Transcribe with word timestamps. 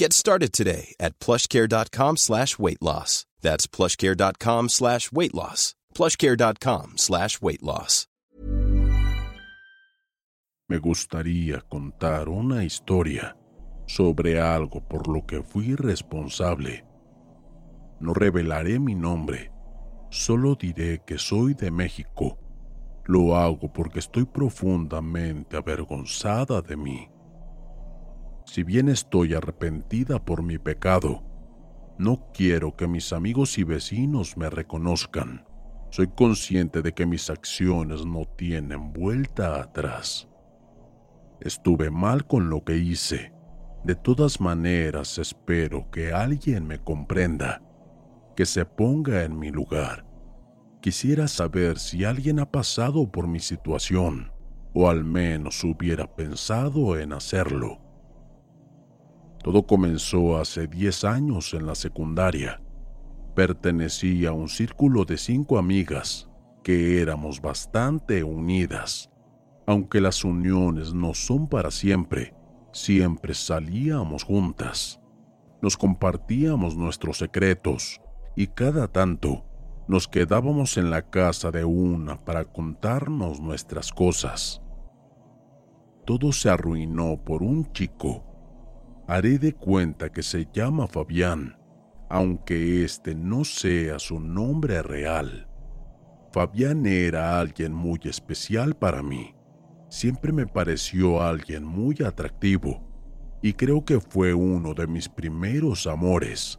Get 0.00 0.14
started 0.14 0.54
today 0.54 0.94
at 0.98 1.18
plushcare.com 1.18 2.16
slash 2.16 2.58
weight 2.58 2.80
loss. 2.80 3.26
That's 3.42 3.66
plushcare.com 3.66 4.70
slash 4.70 5.12
weight 5.12 5.34
loss. 5.34 5.74
plushcare.com 5.94 6.96
slash 6.96 7.42
weight 7.42 7.62
loss. 7.62 8.06
Me 10.70 10.78
gustaría 10.78 11.60
contar 11.68 12.30
una 12.30 12.64
historia 12.64 13.36
sobre 13.86 14.40
algo 14.40 14.80
por 14.88 15.06
lo 15.06 15.26
que 15.26 15.42
fui 15.42 15.74
responsable. 15.76 16.82
No 18.00 18.14
revelaré 18.14 18.78
mi 18.78 18.94
nombre, 18.94 19.52
solo 20.08 20.54
diré 20.54 21.02
que 21.04 21.18
soy 21.18 21.52
de 21.52 21.70
México. 21.70 22.38
Lo 23.04 23.36
hago 23.36 23.70
porque 23.70 23.98
estoy 23.98 24.24
profundamente 24.24 25.58
avergonzada 25.58 26.62
de 26.62 26.76
mí. 26.78 27.19
Si 28.52 28.64
bien 28.64 28.88
estoy 28.88 29.34
arrepentida 29.34 30.24
por 30.24 30.42
mi 30.42 30.58
pecado, 30.58 31.22
no 31.98 32.32
quiero 32.34 32.74
que 32.74 32.88
mis 32.88 33.12
amigos 33.12 33.56
y 33.58 33.62
vecinos 33.62 34.36
me 34.36 34.50
reconozcan. 34.50 35.44
Soy 35.90 36.08
consciente 36.08 36.82
de 36.82 36.92
que 36.92 37.06
mis 37.06 37.30
acciones 37.30 38.04
no 38.04 38.24
tienen 38.24 38.92
vuelta 38.92 39.60
atrás. 39.62 40.28
Estuve 41.40 41.92
mal 41.92 42.26
con 42.26 42.50
lo 42.50 42.64
que 42.64 42.76
hice. 42.76 43.32
De 43.84 43.94
todas 43.94 44.40
maneras 44.40 45.18
espero 45.18 45.88
que 45.92 46.12
alguien 46.12 46.66
me 46.66 46.80
comprenda, 46.80 47.62
que 48.34 48.46
se 48.46 48.64
ponga 48.64 49.22
en 49.22 49.38
mi 49.38 49.52
lugar. 49.52 50.04
Quisiera 50.80 51.28
saber 51.28 51.78
si 51.78 52.04
alguien 52.04 52.40
ha 52.40 52.50
pasado 52.50 53.12
por 53.12 53.28
mi 53.28 53.38
situación, 53.38 54.32
o 54.74 54.90
al 54.90 55.04
menos 55.04 55.62
hubiera 55.62 56.16
pensado 56.16 56.98
en 56.98 57.12
hacerlo. 57.12 57.89
Todo 59.42 59.66
comenzó 59.66 60.36
hace 60.38 60.66
10 60.66 61.04
años 61.04 61.54
en 61.54 61.66
la 61.66 61.74
secundaria. 61.74 62.60
Pertenecí 63.34 64.26
a 64.26 64.32
un 64.32 64.48
círculo 64.48 65.04
de 65.04 65.16
cinco 65.16 65.58
amigas 65.58 66.28
que 66.62 67.00
éramos 67.00 67.40
bastante 67.40 68.22
unidas. 68.22 69.10
Aunque 69.66 70.00
las 70.00 70.24
uniones 70.24 70.92
no 70.92 71.14
son 71.14 71.48
para 71.48 71.70
siempre, 71.70 72.34
siempre 72.72 73.34
salíamos 73.34 74.24
juntas. 74.24 75.00
Nos 75.62 75.76
compartíamos 75.76 76.76
nuestros 76.76 77.18
secretos 77.18 78.00
y 78.36 78.48
cada 78.48 78.88
tanto 78.88 79.44
nos 79.88 80.06
quedábamos 80.06 80.76
en 80.76 80.90
la 80.90 81.02
casa 81.10 81.50
de 81.50 81.64
una 81.64 82.24
para 82.24 82.44
contarnos 82.44 83.40
nuestras 83.40 83.90
cosas. 83.92 84.62
Todo 86.04 86.32
se 86.32 86.50
arruinó 86.50 87.16
por 87.16 87.42
un 87.42 87.72
chico. 87.72 88.29
Haré 89.10 89.40
de 89.40 89.52
cuenta 89.52 90.12
que 90.12 90.22
se 90.22 90.46
llama 90.52 90.86
Fabián 90.86 91.56
aunque 92.10 92.84
este 92.84 93.14
no 93.14 93.44
sea 93.44 94.00
su 94.00 94.18
nombre 94.18 94.82
real. 94.82 95.48
Fabián 96.32 96.84
era 96.84 97.40
alguien 97.40 97.72
muy 97.72 98.00
especial 98.04 98.76
para 98.76 99.02
mí. 99.02 99.34
Siempre 99.88 100.32
me 100.32 100.46
pareció 100.46 101.22
alguien 101.22 101.64
muy 101.64 101.96
atractivo 102.04 102.82
y 103.42 103.52
creo 103.52 103.84
que 103.84 104.00
fue 104.00 104.34
uno 104.34 104.74
de 104.74 104.88
mis 104.88 105.08
primeros 105.08 105.86
amores. 105.86 106.58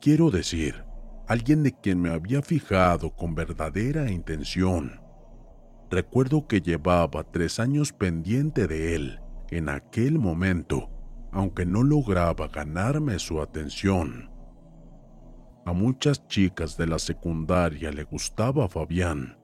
Quiero 0.00 0.30
decir, 0.30 0.84
alguien 1.26 1.62
de 1.62 1.72
quien 1.72 2.00
me 2.00 2.10
había 2.10 2.42
fijado 2.42 3.16
con 3.16 3.34
verdadera 3.34 4.10
intención. 4.10 5.00
Recuerdo 5.90 6.46
que 6.46 6.60
llevaba 6.60 7.24
tres 7.24 7.58
años 7.58 7.92
pendiente 7.94 8.66
de 8.66 8.94
él 8.94 9.20
en 9.50 9.68
aquel 9.70 10.18
momento, 10.18 10.90
aunque 11.36 11.66
no 11.66 11.82
lograba 11.82 12.48
ganarme 12.48 13.18
su 13.18 13.42
atención. 13.42 14.30
A 15.66 15.74
muchas 15.74 16.26
chicas 16.28 16.78
de 16.78 16.86
la 16.86 16.98
secundaria 16.98 17.90
le 17.90 18.04
gustaba 18.04 18.66
Fabián, 18.70 19.36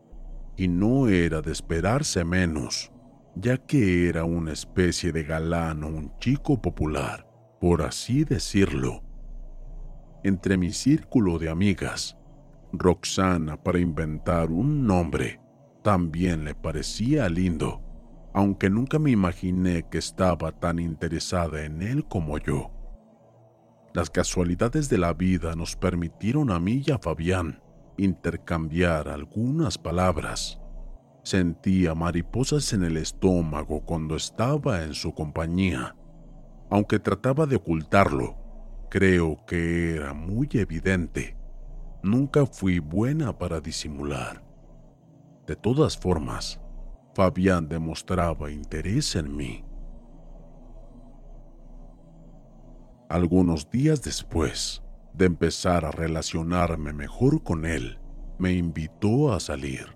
y 0.56 0.68
no 0.68 1.08
era 1.08 1.42
de 1.42 1.52
esperarse 1.52 2.24
menos, 2.24 2.90
ya 3.34 3.58
que 3.58 4.08
era 4.08 4.24
una 4.24 4.52
especie 4.52 5.12
de 5.12 5.24
galán 5.24 5.84
o 5.84 5.88
un 5.88 6.16
chico 6.18 6.62
popular, 6.62 7.28
por 7.60 7.82
así 7.82 8.24
decirlo. 8.24 9.02
Entre 10.24 10.56
mi 10.56 10.72
círculo 10.72 11.38
de 11.38 11.50
amigas, 11.50 12.16
Roxana, 12.72 13.62
para 13.62 13.80
inventar 13.80 14.50
un 14.50 14.86
nombre, 14.86 15.42
también 15.82 16.44
le 16.44 16.54
parecía 16.54 17.28
lindo, 17.28 17.82
aunque 18.34 18.70
nunca 18.70 18.98
me 18.98 19.10
imaginé 19.10 19.84
que 19.90 19.98
estaba 19.98 20.52
tan 20.52 20.78
interesada 20.78 21.64
en 21.64 21.82
él 21.82 22.06
como 22.06 22.38
yo. 22.38 22.70
Las 23.94 24.08
casualidades 24.08 24.88
de 24.88 24.98
la 24.98 25.12
vida 25.12 25.54
nos 25.54 25.76
permitieron 25.76 26.50
a 26.50 26.58
mí 26.58 26.82
y 26.86 26.90
a 26.92 26.98
Fabián 26.98 27.62
intercambiar 27.98 29.08
algunas 29.08 29.76
palabras. 29.76 30.58
Sentía 31.24 31.94
mariposas 31.94 32.72
en 32.72 32.84
el 32.84 32.96
estómago 32.96 33.82
cuando 33.84 34.16
estaba 34.16 34.82
en 34.82 34.94
su 34.94 35.12
compañía. 35.12 35.94
Aunque 36.70 36.98
trataba 36.98 37.44
de 37.44 37.56
ocultarlo, 37.56 38.36
creo 38.88 39.44
que 39.46 39.94
era 39.96 40.14
muy 40.14 40.48
evidente. 40.54 41.36
Nunca 42.02 42.46
fui 42.46 42.78
buena 42.78 43.38
para 43.38 43.60
disimular. 43.60 44.42
De 45.46 45.54
todas 45.54 45.98
formas, 45.98 46.61
Fabián 47.14 47.68
demostraba 47.68 48.50
interés 48.50 49.16
en 49.16 49.36
mí. 49.36 49.64
Algunos 53.10 53.68
días 53.70 54.00
después 54.00 54.82
de 55.12 55.26
empezar 55.26 55.84
a 55.84 55.90
relacionarme 55.90 56.94
mejor 56.94 57.42
con 57.42 57.66
él, 57.66 57.98
me 58.38 58.54
invitó 58.54 59.34
a 59.34 59.40
salir. 59.40 59.94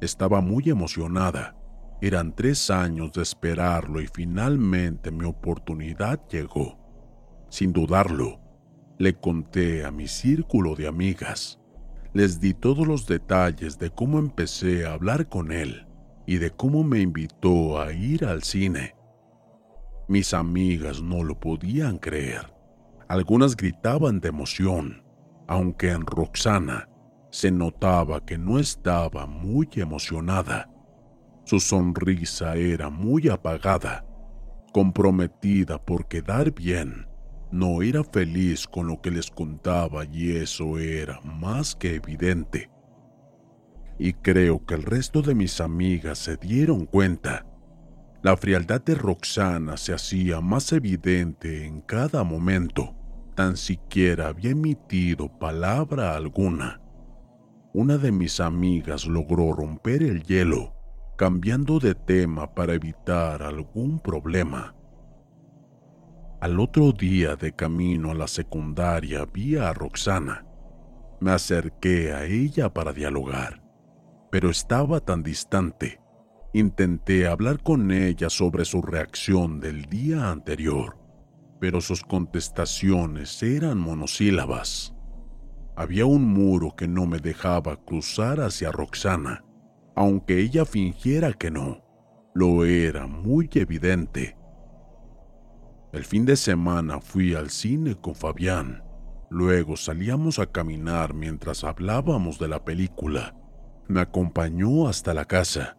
Estaba 0.00 0.40
muy 0.40 0.70
emocionada. 0.70 1.56
Eran 2.00 2.32
tres 2.32 2.70
años 2.70 3.12
de 3.12 3.22
esperarlo 3.22 4.00
y 4.00 4.06
finalmente 4.06 5.10
mi 5.10 5.24
oportunidad 5.24 6.20
llegó. 6.28 6.78
Sin 7.48 7.72
dudarlo, 7.72 8.40
le 8.98 9.14
conté 9.14 9.84
a 9.84 9.90
mi 9.90 10.06
círculo 10.06 10.76
de 10.76 10.86
amigas. 10.86 11.58
Les 12.12 12.38
di 12.38 12.54
todos 12.54 12.86
los 12.86 13.06
detalles 13.06 13.78
de 13.78 13.90
cómo 13.90 14.20
empecé 14.20 14.86
a 14.86 14.92
hablar 14.92 15.28
con 15.28 15.50
él 15.50 15.89
y 16.30 16.38
de 16.38 16.52
cómo 16.52 16.84
me 16.84 17.00
invitó 17.00 17.80
a 17.80 17.92
ir 17.92 18.24
al 18.24 18.44
cine. 18.44 18.94
Mis 20.06 20.32
amigas 20.32 21.02
no 21.02 21.24
lo 21.24 21.40
podían 21.40 21.98
creer. 21.98 22.54
Algunas 23.08 23.56
gritaban 23.56 24.20
de 24.20 24.28
emoción, 24.28 25.02
aunque 25.48 25.90
en 25.90 26.06
Roxana 26.06 26.88
se 27.32 27.50
notaba 27.50 28.24
que 28.24 28.38
no 28.38 28.60
estaba 28.60 29.26
muy 29.26 29.68
emocionada. 29.74 30.70
Su 31.42 31.58
sonrisa 31.58 32.54
era 32.54 32.90
muy 32.90 33.28
apagada, 33.28 34.06
comprometida 34.72 35.84
por 35.84 36.06
quedar 36.06 36.54
bien. 36.54 37.08
No 37.50 37.82
era 37.82 38.04
feliz 38.04 38.68
con 38.68 38.86
lo 38.86 39.00
que 39.00 39.10
les 39.10 39.32
contaba 39.32 40.04
y 40.04 40.36
eso 40.36 40.78
era 40.78 41.20
más 41.22 41.74
que 41.74 41.96
evidente. 41.96 42.70
Y 44.00 44.14
creo 44.14 44.64
que 44.64 44.74
el 44.74 44.82
resto 44.82 45.22
de 45.22 45.36
mis 45.36 45.60
amigas 45.60 46.18
se 46.18 46.36
dieron 46.36 46.86
cuenta. 46.86 47.46
La 48.22 48.36
frialdad 48.36 48.82
de 48.82 48.96
Roxana 48.96 49.76
se 49.76 49.94
hacía 49.94 50.40
más 50.40 50.72
evidente 50.72 51.66
en 51.66 51.82
cada 51.82 52.24
momento. 52.24 52.96
Tan 53.36 53.56
siquiera 53.56 54.26
había 54.26 54.50
emitido 54.50 55.38
palabra 55.38 56.16
alguna 56.16 56.80
una 57.72 57.98
de 57.98 58.10
mis 58.10 58.40
amigas 58.40 59.06
logró 59.06 59.52
romper 59.52 60.02
el 60.02 60.24
hielo, 60.24 60.74
cambiando 61.16 61.78
de 61.78 61.94
tema 61.94 62.52
para 62.52 62.74
evitar 62.74 63.44
algún 63.44 64.00
problema. 64.00 64.74
Al 66.40 66.58
otro 66.58 66.90
día 66.90 67.36
de 67.36 67.52
camino 67.52 68.10
a 68.10 68.14
la 68.14 68.26
secundaria 68.26 69.24
vi 69.24 69.56
a 69.56 69.72
Roxana. 69.72 70.44
Me 71.20 71.30
acerqué 71.30 72.12
a 72.12 72.24
ella 72.24 72.72
para 72.72 72.92
dialogar, 72.92 73.59
pero 74.30 74.50
estaba 74.50 75.00
tan 75.00 75.22
distante. 75.22 76.00
Intenté 76.52 77.26
hablar 77.26 77.62
con 77.62 77.90
ella 77.90 78.30
sobre 78.30 78.64
su 78.64 78.82
reacción 78.82 79.60
del 79.60 79.84
día 79.84 80.30
anterior, 80.30 80.96
pero 81.60 81.80
sus 81.80 82.02
contestaciones 82.02 83.42
eran 83.42 83.78
monosílabas. 83.78 84.94
Había 85.76 86.06
un 86.06 86.26
muro 86.26 86.74
que 86.76 86.88
no 86.88 87.06
me 87.06 87.18
dejaba 87.18 87.76
cruzar 87.76 88.40
hacia 88.40 88.72
Roxana, 88.72 89.44
aunque 89.94 90.40
ella 90.40 90.64
fingiera 90.64 91.32
que 91.32 91.50
no. 91.50 91.84
Lo 92.34 92.64
era 92.64 93.06
muy 93.06 93.48
evidente. 93.54 94.36
El 95.92 96.04
fin 96.04 96.24
de 96.24 96.36
semana 96.36 97.00
fui 97.00 97.34
al 97.34 97.50
cine 97.50 97.96
con 97.96 98.14
Fabián. 98.14 98.84
Luego 99.30 99.76
salíamos 99.76 100.38
a 100.38 100.46
caminar 100.46 101.14
mientras 101.14 101.64
hablábamos 101.64 102.38
de 102.38 102.48
la 102.48 102.64
película. 102.64 103.39
Me 103.90 104.02
acompañó 104.02 104.86
hasta 104.86 105.12
la 105.12 105.24
casa 105.24 105.76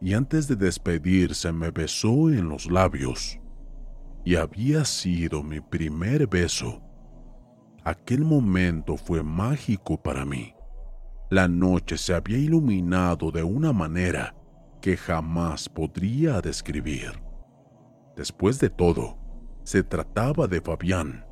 y 0.00 0.14
antes 0.14 0.48
de 0.48 0.56
despedirse 0.56 1.52
me 1.52 1.70
besó 1.70 2.28
en 2.28 2.48
los 2.48 2.68
labios. 2.68 3.38
Y 4.24 4.34
había 4.34 4.84
sido 4.84 5.44
mi 5.44 5.60
primer 5.60 6.26
beso. 6.26 6.82
Aquel 7.84 8.24
momento 8.24 8.96
fue 8.96 9.22
mágico 9.22 10.02
para 10.02 10.24
mí. 10.24 10.52
La 11.30 11.46
noche 11.46 11.98
se 11.98 12.12
había 12.12 12.36
iluminado 12.36 13.30
de 13.30 13.44
una 13.44 13.72
manera 13.72 14.34
que 14.80 14.96
jamás 14.96 15.68
podría 15.68 16.40
describir. 16.40 17.12
Después 18.16 18.58
de 18.58 18.70
todo, 18.70 19.16
se 19.62 19.84
trataba 19.84 20.48
de 20.48 20.60
Fabián, 20.60 21.24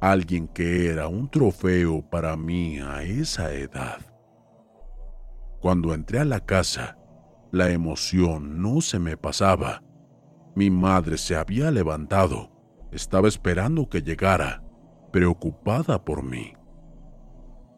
alguien 0.00 0.48
que 0.48 0.86
era 0.86 1.08
un 1.08 1.30
trofeo 1.30 2.00
para 2.08 2.38
mí 2.38 2.78
a 2.78 3.02
esa 3.02 3.52
edad. 3.52 4.13
Cuando 5.64 5.94
entré 5.94 6.18
a 6.18 6.26
la 6.26 6.40
casa, 6.40 6.98
la 7.50 7.70
emoción 7.70 8.60
no 8.60 8.82
se 8.82 8.98
me 8.98 9.16
pasaba. 9.16 9.82
Mi 10.54 10.68
madre 10.68 11.16
se 11.16 11.36
había 11.36 11.70
levantado, 11.70 12.50
estaba 12.92 13.28
esperando 13.28 13.88
que 13.88 14.02
llegara 14.02 14.62
preocupada 15.10 16.04
por 16.04 16.22
mí. 16.22 16.52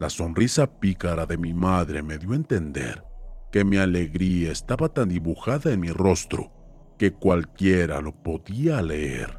La 0.01 0.11
sonrisa 0.11 0.67
pícara 0.81 1.27
de 1.27 1.39
mi 1.39 1.55
madre 1.55 2.03
me 2.03 2.19
dio 2.19 2.33
a 2.33 2.35
entender 2.35 3.05
que 3.53 3.65
mi 3.65 3.77
alegría 3.77 4.51
estaba 4.51 4.89
tan 4.89 5.09
dibujada 5.09 5.73
en 5.73 5.79
mi 5.79 5.93
rostro 5.93 6.51
que 6.99 7.13
cualquiera 7.13 8.01
lo 8.01 8.21
podía 8.21 8.83
leer, 8.83 9.39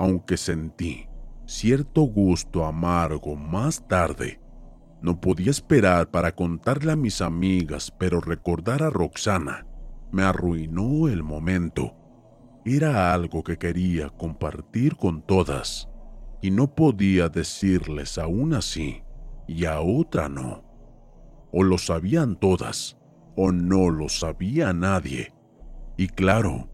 aunque 0.00 0.36
sentí 0.36 1.06
cierto 1.46 2.00
gusto 2.00 2.64
amargo 2.64 3.36
más 3.36 3.86
tarde. 3.86 4.40
No 5.00 5.20
podía 5.20 5.50
esperar 5.50 6.10
para 6.10 6.34
contarle 6.34 6.92
a 6.92 6.96
mis 6.96 7.20
amigas, 7.20 7.92
pero 7.98 8.20
recordar 8.20 8.82
a 8.82 8.90
Roxana 8.90 9.66
me 10.10 10.22
arruinó 10.22 11.08
el 11.08 11.22
momento. 11.22 11.94
Era 12.64 13.12
algo 13.12 13.42
que 13.42 13.58
quería 13.58 14.10
compartir 14.10 14.96
con 14.96 15.22
todas 15.22 15.88
y 16.40 16.50
no 16.50 16.74
podía 16.74 17.28
decirles 17.28 18.18
aún 18.18 18.54
así 18.54 19.02
y 19.46 19.64
a 19.64 19.80
otra 19.80 20.28
no. 20.28 20.64
O 21.52 21.62
lo 21.62 21.78
sabían 21.78 22.36
todas 22.36 22.98
o 23.36 23.52
no 23.52 23.90
lo 23.90 24.08
sabía 24.08 24.72
nadie. 24.72 25.32
Y 25.96 26.08
claro, 26.08 26.68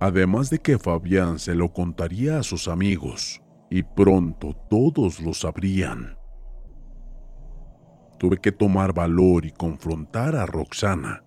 además 0.00 0.50
de 0.50 0.58
que 0.58 0.78
Fabián 0.78 1.38
se 1.38 1.54
lo 1.54 1.72
contaría 1.72 2.38
a 2.38 2.42
sus 2.42 2.68
amigos 2.68 3.40
y 3.70 3.82
pronto 3.82 4.54
todos 4.68 5.20
lo 5.20 5.32
sabrían. 5.32 6.16
Tuve 8.22 8.38
que 8.38 8.52
tomar 8.52 8.94
valor 8.94 9.44
y 9.44 9.50
confrontar 9.50 10.34
a 10.34 10.46
Roxana. 10.46 11.22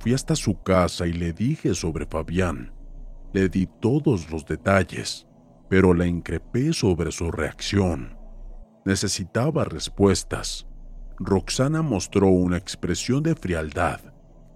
Fui 0.00 0.14
hasta 0.14 0.34
su 0.34 0.60
casa 0.64 1.06
y 1.06 1.12
le 1.12 1.32
dije 1.32 1.74
sobre 1.74 2.06
Fabián. 2.06 2.72
Le 3.32 3.48
di 3.48 3.68
todos 3.80 4.28
los 4.32 4.44
detalles 4.44 5.26
pero 5.68 5.94
la 5.94 6.06
increpé 6.06 6.72
sobre 6.72 7.12
su 7.12 7.30
reacción. 7.30 8.16
Necesitaba 8.84 9.64
respuestas. 9.64 10.66
Roxana 11.18 11.82
mostró 11.82 12.28
una 12.28 12.56
expresión 12.56 13.22
de 13.22 13.34
frialdad 13.34 14.00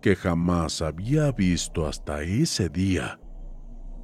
que 0.01 0.15
jamás 0.15 0.83
había 0.83 1.33
visto 1.33 1.87
hasta 1.87 2.23
ese 2.23 2.69
día. 2.69 3.19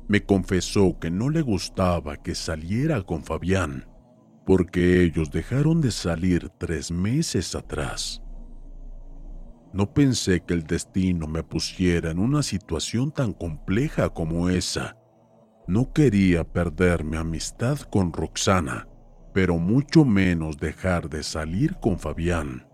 Me 0.08 0.24
confesó 0.24 0.98
que 0.98 1.10
no 1.10 1.30
le 1.30 1.42
gustaba 1.42 2.16
que 2.16 2.34
saliera 2.34 3.02
con 3.02 3.24
Fabián, 3.24 3.88
porque 4.46 5.02
ellos 5.02 5.30
dejaron 5.30 5.82
de 5.82 5.90
salir 5.90 6.48
tres 6.56 6.90
meses 6.90 7.54
atrás. 7.54 8.22
No 9.74 9.92
pensé 9.92 10.40
que 10.40 10.54
el 10.54 10.62
destino 10.62 11.26
me 11.26 11.42
pusiera 11.42 12.10
en 12.10 12.18
una 12.18 12.42
situación 12.42 13.12
tan 13.12 13.34
compleja 13.34 14.08
como 14.08 14.48
esa, 14.48 14.96
no 15.68 15.92
quería 15.92 16.44
perder 16.44 17.02
mi 17.02 17.16
amistad 17.16 17.80
con 17.80 18.12
Roxana, 18.12 18.86
pero 19.34 19.58
mucho 19.58 20.04
menos 20.04 20.58
dejar 20.58 21.10
de 21.10 21.24
salir 21.24 21.76
con 21.80 21.98
Fabián. 21.98 22.68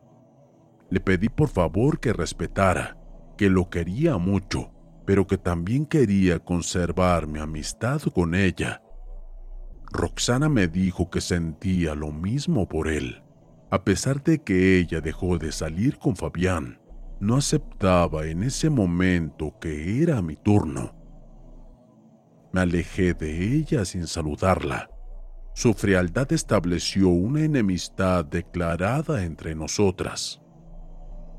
Le 0.91 1.01
pedí 1.01 1.31
por 1.31 1.49
favor 1.49 2.01
que 2.01 2.13
respetara, 2.13 2.99
que 3.39 3.49
lo 3.49 3.71
quería 3.71 4.19
mucho, 4.19 4.71
pero 5.07 5.27
que 5.27 5.39
también 5.39 5.87
quería 5.87 6.39
conservar 6.39 7.27
mi 7.27 7.39
amistad 7.39 8.03
con 8.15 8.35
ella. 8.35 8.83
Roxana 9.93 10.49
me 10.49 10.69
dijo 10.69 11.11
que 11.11 11.21
sentía 11.21 11.95
lo 11.95 12.13
mismo 12.13 12.69
por 12.69 12.89
él. 12.89 13.23
A 13.71 13.85
pesar 13.85 14.23
de 14.23 14.43
que 14.43 14.79
ella 14.79 15.01
dejó 15.01 15.39
de 15.39 15.53
salir 15.53 15.99
con 15.99 16.17
Fabián, 16.17 16.81
no 17.21 17.37
aceptaba 17.37 18.27
en 18.27 18.43
ese 18.43 18.71
momento 18.71 19.59
que 19.61 20.03
era 20.03 20.21
mi 20.23 20.37
turno 20.37 21.03
me 22.53 22.61
alejé 22.61 23.15
de 23.15 23.57
ella 23.57 23.85
sin 23.85 24.07
saludarla. 24.07 24.91
Su 25.55 25.75
frialdad 25.75 26.31
estableció 26.33 27.09
una 27.09 27.43
enemistad 27.43 28.25
declarada 28.25 29.25
entre 29.25 29.55
nosotras. 29.55 30.41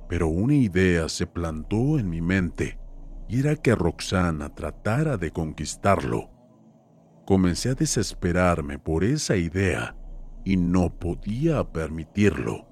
Pero 0.09 0.27
una 0.27 0.55
idea 0.55 1.09
se 1.09 1.25
plantó 1.25 1.99
en 1.99 2.09
mi 2.09 2.21
mente 2.21 2.79
y 3.27 3.39
era 3.39 3.55
que 3.55 3.75
Roxana 3.75 4.53
tratara 4.53 5.17
de 5.17 5.31
conquistarlo. 5.31 6.31
Comencé 7.25 7.69
a 7.69 7.75
desesperarme 7.75 8.79
por 8.79 9.03
esa 9.03 9.35
idea 9.35 9.95
y 10.43 10.57
no 10.57 10.93
podía 10.93 11.63
permitirlo. 11.63 12.67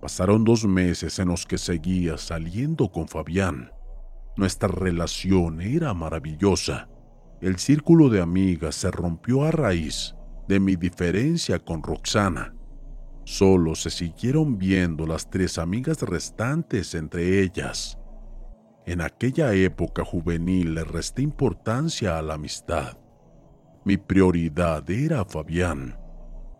Pasaron 0.00 0.44
dos 0.44 0.64
meses 0.64 1.18
en 1.18 1.28
los 1.28 1.46
que 1.46 1.58
seguía 1.58 2.18
saliendo 2.18 2.90
con 2.90 3.08
Fabián 3.08 3.70
nuestra 4.36 4.68
relación 4.68 5.60
era 5.60 5.92
maravillosa. 5.92 6.88
El 7.42 7.58
círculo 7.58 8.08
de 8.08 8.22
amigas 8.22 8.76
se 8.76 8.90
rompió 8.90 9.44
a 9.44 9.50
raíz 9.50 10.14
de 10.48 10.58
mi 10.58 10.76
diferencia 10.76 11.58
con 11.58 11.82
Roxana. 11.82 12.54
Solo 13.24 13.74
se 13.74 13.90
siguieron 13.90 14.58
viendo 14.58 15.06
las 15.06 15.28
tres 15.28 15.58
amigas 15.58 16.00
restantes 16.00 16.94
entre 16.94 17.42
ellas. 17.42 17.98
En 18.86 19.00
aquella 19.00 19.54
época 19.54 20.04
juvenil 20.04 20.74
le 20.74 20.84
resté 20.84 21.22
importancia 21.22 22.18
a 22.18 22.22
la 22.22 22.34
amistad. 22.34 22.98
Mi 23.84 23.96
prioridad 23.96 24.88
era 24.90 25.24
Fabián, 25.24 25.98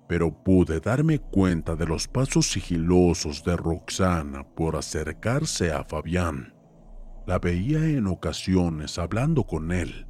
pero 0.09 0.43
pude 0.43 0.81
darme 0.81 1.19
cuenta 1.19 1.77
de 1.77 1.87
los 1.87 2.09
pasos 2.09 2.51
sigilosos 2.51 3.45
de 3.45 3.57
Roxana 3.57 4.45
por 4.55 4.77
acercarse 4.77 5.73
a 5.73 5.85
Fabián. 5.85 6.55
La 7.27 7.39
veía 7.39 7.87
en 7.87 8.07
ocasiones 8.07 8.99
hablando 8.99 9.45
con 9.45 9.73
él 9.73 10.07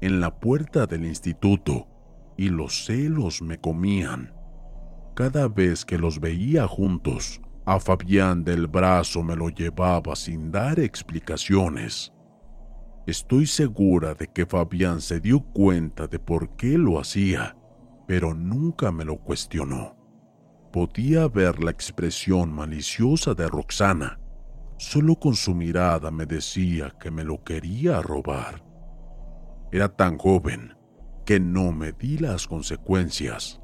en 0.00 0.20
la 0.20 0.38
puerta 0.38 0.86
del 0.86 1.04
instituto 1.04 1.88
y 2.36 2.50
los 2.50 2.84
celos 2.84 3.40
me 3.42 3.58
comían. 3.58 4.34
Cada 5.14 5.48
vez 5.48 5.84
que 5.84 5.98
los 5.98 6.20
veía 6.20 6.68
juntos, 6.68 7.40
a 7.66 7.80
Fabián 7.80 8.44
del 8.44 8.68
brazo 8.68 9.24
me 9.24 9.34
lo 9.34 9.48
llevaba 9.48 10.14
sin 10.14 10.52
dar 10.52 10.78
explicaciones. 10.78 12.12
Estoy 13.08 13.46
segura 13.46 14.14
de 14.14 14.28
que 14.28 14.46
Fabián 14.46 15.00
se 15.00 15.18
dio 15.18 15.40
cuenta 15.40 16.06
de 16.06 16.20
por 16.20 16.56
qué 16.56 16.78
lo 16.78 17.00
hacía, 17.00 17.56
pero 18.06 18.34
nunca 18.34 18.92
me 18.92 19.04
lo 19.04 19.16
cuestionó. 19.16 19.96
Podía 20.72 21.26
ver 21.26 21.62
la 21.62 21.72
expresión 21.72 22.52
maliciosa 22.52 23.34
de 23.34 23.48
Roxana. 23.48 24.20
Solo 24.78 25.16
con 25.16 25.34
su 25.34 25.52
mirada 25.52 26.12
me 26.12 26.24
decía 26.24 26.94
que 27.00 27.10
me 27.10 27.24
lo 27.24 27.42
quería 27.42 28.00
robar. 28.00 28.62
Era 29.72 29.88
tan 29.88 30.18
joven 30.18 30.76
que 31.24 31.40
no 31.40 31.72
me 31.72 31.90
di 31.90 32.18
las 32.18 32.46
consecuencias. 32.46 33.60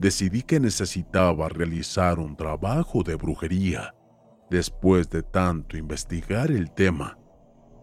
Decidí 0.00 0.40
que 0.40 0.58
necesitaba 0.58 1.50
realizar 1.50 2.18
un 2.20 2.34
trabajo 2.34 3.02
de 3.02 3.16
brujería. 3.16 3.94
Después 4.48 5.10
de 5.10 5.22
tanto 5.22 5.76
investigar 5.76 6.50
el 6.50 6.70
tema, 6.70 7.18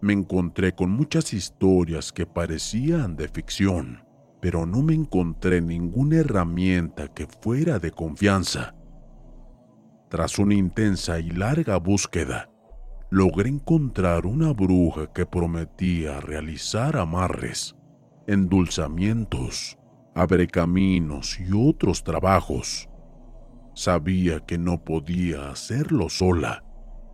me 0.01 0.13
encontré 0.13 0.73
con 0.73 0.89
muchas 0.89 1.31
historias 1.31 2.11
que 2.11 2.25
parecían 2.25 3.15
de 3.15 3.27
ficción, 3.27 4.03
pero 4.41 4.65
no 4.65 4.81
me 4.81 4.95
encontré 4.95 5.61
ninguna 5.61 6.17
herramienta 6.17 7.07
que 7.07 7.27
fuera 7.27 7.77
de 7.77 7.91
confianza. 7.91 8.73
Tras 10.09 10.39
una 10.39 10.55
intensa 10.55 11.19
y 11.19 11.29
larga 11.29 11.77
búsqueda, 11.77 12.49
logré 13.11 13.49
encontrar 13.49 14.25
una 14.25 14.53
bruja 14.53 15.13
que 15.13 15.27
prometía 15.27 16.19
realizar 16.19 16.97
amarres, 16.97 17.75
endulzamientos, 18.25 19.77
caminos 20.51 21.39
y 21.39 21.51
otros 21.53 22.03
trabajos. 22.03 22.89
Sabía 23.75 24.39
que 24.39 24.57
no 24.57 24.83
podía 24.83 25.51
hacerlo 25.51 26.09
sola 26.09 26.63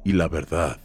y 0.05 0.13
la 0.13 0.29
verdad, 0.29 0.77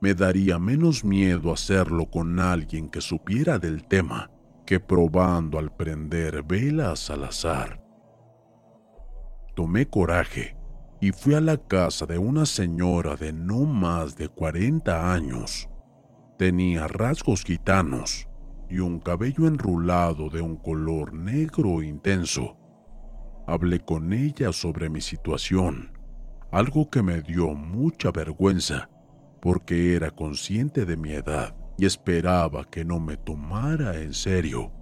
me 0.00 0.14
daría 0.14 0.60
menos 0.60 1.04
miedo 1.04 1.52
hacerlo 1.52 2.06
con 2.06 2.38
alguien 2.38 2.88
que 2.88 3.00
supiera 3.00 3.58
del 3.58 3.84
tema 3.88 4.30
que 4.64 4.78
probando 4.78 5.58
al 5.58 5.74
prender 5.74 6.44
velas 6.44 7.10
al 7.10 7.24
azar. 7.24 7.82
Tomé 9.56 9.88
coraje 9.88 10.56
y 11.00 11.10
fui 11.10 11.34
a 11.34 11.40
la 11.40 11.56
casa 11.56 12.06
de 12.06 12.18
una 12.18 12.46
señora 12.46 13.16
de 13.16 13.32
no 13.32 13.64
más 13.64 14.16
de 14.16 14.28
40 14.28 15.12
años. 15.12 15.68
Tenía 16.38 16.86
rasgos 16.86 17.42
gitanos 17.42 18.28
y 18.70 18.80
un 18.80 19.00
cabello 19.00 19.46
enrulado 19.46 20.28
de 20.28 20.40
un 20.40 20.56
color 20.56 21.14
negro 21.14 21.82
intenso. 21.82 22.56
Hablé 23.46 23.80
con 23.80 24.12
ella 24.12 24.52
sobre 24.52 24.90
mi 24.90 25.00
situación, 25.00 25.92
algo 26.50 26.90
que 26.90 27.02
me 27.02 27.22
dio 27.22 27.54
mucha 27.54 28.10
vergüenza 28.10 28.90
porque 29.40 29.94
era 29.94 30.10
consciente 30.10 30.84
de 30.84 30.96
mi 30.96 31.12
edad 31.12 31.54
y 31.78 31.86
esperaba 31.86 32.64
que 32.64 32.84
no 32.84 32.98
me 32.98 33.16
tomara 33.16 34.00
en 34.00 34.12
serio. 34.12 34.72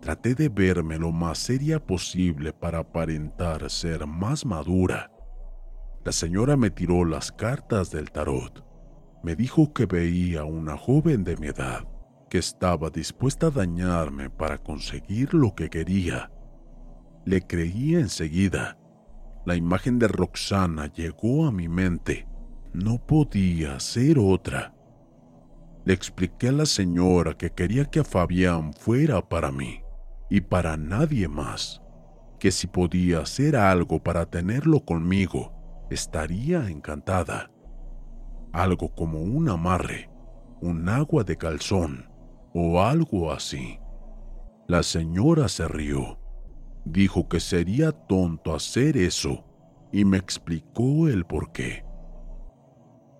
Traté 0.00 0.34
de 0.34 0.48
verme 0.48 0.98
lo 0.98 1.12
más 1.12 1.38
seria 1.38 1.78
posible 1.78 2.52
para 2.52 2.78
aparentar 2.78 3.68
ser 3.70 4.06
más 4.06 4.46
madura. 4.46 5.12
La 6.04 6.12
señora 6.12 6.56
me 6.56 6.70
tiró 6.70 7.04
las 7.04 7.30
cartas 7.30 7.90
del 7.90 8.10
tarot. 8.10 8.64
Me 9.22 9.36
dijo 9.36 9.74
que 9.74 9.84
veía 9.84 10.40
a 10.40 10.44
una 10.44 10.78
joven 10.78 11.22
de 11.22 11.36
mi 11.36 11.48
edad 11.48 11.86
que 12.30 12.38
estaba 12.38 12.90
dispuesta 12.90 13.48
a 13.48 13.50
dañarme 13.50 14.30
para 14.30 14.56
conseguir 14.56 15.34
lo 15.34 15.54
que 15.54 15.68
quería. 15.68 16.30
Le 17.26 17.42
creí 17.42 17.96
enseguida. 17.96 18.78
La 19.44 19.56
imagen 19.56 19.98
de 19.98 20.06
Roxana 20.06 20.86
llegó 20.86 21.46
a 21.46 21.52
mi 21.52 21.68
mente. 21.68 22.28
No 22.72 23.04
podía 23.04 23.80
ser 23.80 24.18
otra. 24.20 24.74
Le 25.84 25.92
expliqué 25.92 26.48
a 26.48 26.52
la 26.52 26.66
señora 26.66 27.34
que 27.36 27.50
quería 27.50 27.84
que 27.86 28.04
Fabián 28.04 28.72
fuera 28.74 29.28
para 29.28 29.50
mí 29.50 29.82
y 30.28 30.40
para 30.40 30.76
nadie 30.76 31.26
más, 31.26 31.82
que 32.38 32.52
si 32.52 32.68
podía 32.68 33.20
hacer 33.20 33.56
algo 33.56 34.00
para 34.00 34.26
tenerlo 34.26 34.84
conmigo, 34.84 35.52
estaría 35.90 36.68
encantada. 36.68 37.50
Algo 38.52 38.94
como 38.94 39.20
un 39.20 39.48
amarre, 39.48 40.08
un 40.60 40.88
agua 40.88 41.24
de 41.24 41.36
calzón 41.36 42.09
o 42.54 42.80
algo 42.80 43.32
así. 43.32 43.78
La 44.66 44.82
señora 44.82 45.48
se 45.48 45.66
rió. 45.68 46.18
Dijo 46.84 47.28
que 47.28 47.40
sería 47.40 47.92
tonto 47.92 48.54
hacer 48.54 48.96
eso 48.96 49.44
y 49.92 50.04
me 50.04 50.16
explicó 50.16 51.08
el 51.08 51.26
por 51.26 51.52
qué. 51.52 51.84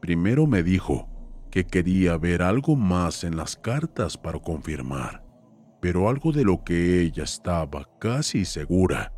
Primero 0.01 0.47
me 0.47 0.63
dijo 0.63 1.09
que 1.51 1.67
quería 1.67 2.17
ver 2.17 2.43
algo 2.43 2.77
más 2.77 3.25
en 3.25 3.37
las 3.37 3.57
cartas 3.57 4.17
para 4.17 4.39
confirmar 4.39 5.31
pero 5.81 6.09
algo 6.09 6.31
de 6.31 6.45
lo 6.45 6.63
que 6.63 7.01
ella 7.01 7.25
estaba 7.25 7.89
casi 7.99 8.45
segura. 8.45 9.13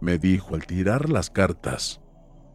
Me 0.00 0.18
dijo 0.18 0.54
al 0.54 0.66
tirar 0.66 1.08
las 1.08 1.30
cartas 1.30 2.00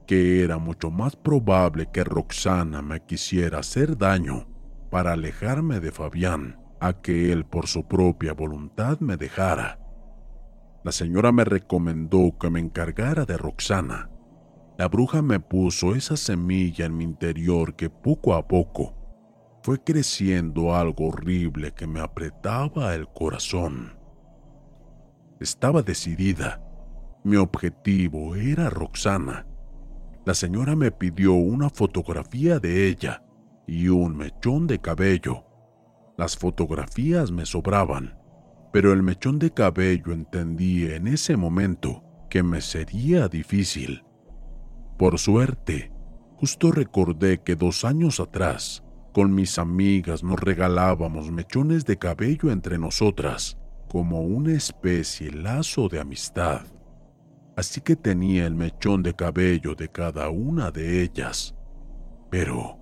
que 0.06 0.44
era 0.44 0.58
mucho 0.58 0.92
más 0.92 1.16
probable 1.16 1.88
que 1.92 2.04
Roxana 2.04 2.82
me 2.82 3.00
quisiera 3.06 3.60
hacer 3.60 3.98
daño 3.98 4.48
para 4.90 5.14
alejarme 5.14 5.80
de 5.80 5.92
Fabián 5.92 6.60
a 6.80 6.94
que 6.94 7.32
él 7.32 7.46
por 7.46 7.68
su 7.68 7.88
propia 7.88 8.34
voluntad 8.34 9.00
me 9.00 9.18
dejara. 9.18 9.80
La 10.84 10.92
señora 10.92 11.32
me 11.32 11.44
recomendó 11.44 12.38
que 12.40 12.50
me 12.50 12.60
encargara 12.60 13.26
de 13.26 13.38
Roxana. 13.38 14.10
La 14.78 14.88
bruja 14.88 15.22
me 15.22 15.40
puso 15.40 15.94
esa 15.94 16.16
semilla 16.16 16.86
en 16.86 16.96
mi 16.96 17.04
interior 17.04 17.76
que 17.76 17.90
poco 17.90 18.34
a 18.34 18.48
poco 18.48 18.96
fue 19.62 19.84
creciendo 19.84 20.74
algo 20.74 21.10
horrible 21.10 21.74
que 21.74 21.86
me 21.86 22.00
apretaba 22.00 22.96
el 22.96 23.08
corazón. 23.10 23.98
Estaba 25.42 25.82
decidida. 25.82 26.64
Mi 27.26 27.36
objetivo 27.36 28.38
era 28.38 28.70
Roxana. 28.70 29.46
La 30.26 30.34
señora 30.34 30.78
me 30.78 30.92
pidió 30.92 31.34
una 31.34 31.70
fotografía 31.70 32.60
de 32.60 32.88
ella 32.88 33.24
y 33.70 33.88
un 33.88 34.18
mechón 34.18 34.66
de 34.66 34.80
cabello. 34.80 35.46
Las 36.18 36.36
fotografías 36.36 37.32
me 37.32 37.46
sobraban, 37.46 38.18
pero 38.74 38.92
el 38.94 39.04
mechón 39.04 39.38
de 39.38 39.52
cabello 39.52 40.12
entendí 40.12 40.86
en 40.86 41.08
ese 41.08 41.38
momento 41.38 42.04
que 42.30 42.42
me 42.42 42.62
sería 42.62 43.28
difícil. 43.28 44.04
Por 44.98 45.20
suerte, 45.20 45.92
justo 46.38 46.72
recordé 46.72 47.42
que 47.42 47.56
dos 47.56 47.86
años 47.86 48.20
atrás 48.20 48.84
con 49.14 49.34
mis 49.34 49.60
amigas 49.60 50.24
nos 50.24 50.40
regalábamos 50.40 51.32
mechones 51.32 51.86
de 51.86 51.98
cabello 51.98 52.52
entre 52.52 52.78
nosotras, 52.78 53.58
como 53.88 54.22
una 54.22 54.54
especie 54.54 55.32
lazo 55.32 55.90
de 55.90 56.00
amistad. 56.00 56.62
Así 57.56 57.82
que 57.82 57.96
tenía 57.96 58.48
el 58.48 58.56
mechón 58.56 59.04
de 59.04 59.14
cabello 59.14 59.76
de 59.76 59.90
cada 59.90 60.30
una 60.30 60.72
de 60.72 61.04
ellas. 61.04 61.56
Pero 62.30 62.79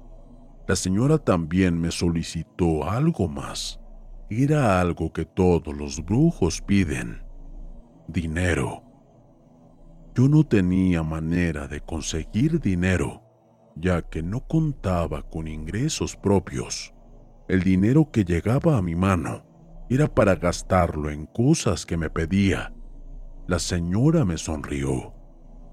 la 0.67 0.75
señora 0.75 1.17
también 1.17 1.79
me 1.79 1.91
solicitó 1.91 2.89
algo 2.89 3.27
más. 3.27 3.79
Era 4.29 4.81
algo 4.81 5.13
que 5.13 5.25
todos 5.25 5.75
los 5.75 6.03
brujos 6.03 6.62
piden. 6.62 7.24
Dinero. 8.07 8.83
Yo 10.13 10.27
no 10.27 10.43
tenía 10.43 11.03
manera 11.03 11.67
de 11.67 11.81
conseguir 11.81 12.59
dinero 12.59 13.27
ya 13.79 14.01
que 14.01 14.24
no 14.24 14.41
contaba 14.47 15.24
con 15.24 15.47
ingresos 15.47 16.15
propios. 16.15 16.93
El 17.47 17.63
dinero 17.63 18.09
que 18.12 18.24
llegaba 18.24 18.77
a 18.77 18.81
mi 18.81 18.95
mano 18.95 19.45
era 19.89 20.13
para 20.13 20.36
gastarlo 20.36 21.09
en 21.09 21.25
cosas 21.25 21.86
que 21.86 21.97
me 21.97 22.09
pedía. 22.09 22.74
La 23.47 23.59
señora 23.59 24.25
me 24.25 24.38
sonrió. 24.38 25.13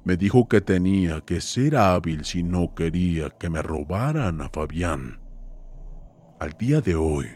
Me 0.04 0.16
dijo 0.16 0.48
que 0.48 0.60
tenía 0.60 1.22
que 1.22 1.40
ser 1.40 1.76
hábil 1.76 2.24
si 2.24 2.42
no 2.42 2.74
quería 2.74 3.30
que 3.30 3.48
me 3.48 3.62
robaran 3.62 4.42
a 4.42 4.50
Fabián. 4.50 5.20
Al 6.38 6.52
día 6.52 6.80
de 6.80 6.94
hoy, 6.94 7.26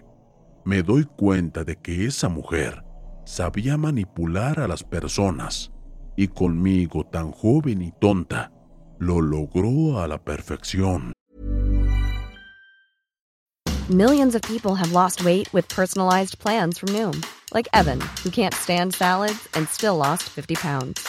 me 0.64 0.82
doy 0.82 1.04
cuenta 1.04 1.64
de 1.64 1.76
que 1.76 2.04
esa 2.04 2.28
mujer 2.28 2.84
sabía 3.24 3.78
manipular 3.78 4.60
a 4.60 4.68
las 4.68 4.84
personas 4.84 5.72
y 6.14 6.28
conmigo 6.28 7.04
tan 7.04 7.32
joven 7.32 7.80
y 7.80 7.92
tonta, 7.98 8.52
lo 8.98 9.20
logró 9.20 10.00
a 10.00 10.08
la 10.08 10.18
perfección. 10.18 11.12
Millions 13.88 14.34
of 14.34 14.42
people 14.42 14.74
have 14.74 14.92
lost 14.92 15.24
weight 15.24 15.50
with 15.54 15.66
personalized 15.68 16.38
plans 16.38 16.76
from 16.76 16.90
Noom, 16.90 17.22
Like 17.54 17.68
Evan, 17.72 18.00
who 18.22 18.30
can't 18.30 18.52
stand 18.52 18.94
salads 18.94 19.48
and 19.54 19.66
still 19.68 19.96
lost 19.96 20.24
50 20.24 20.56
pounds. 20.56 21.08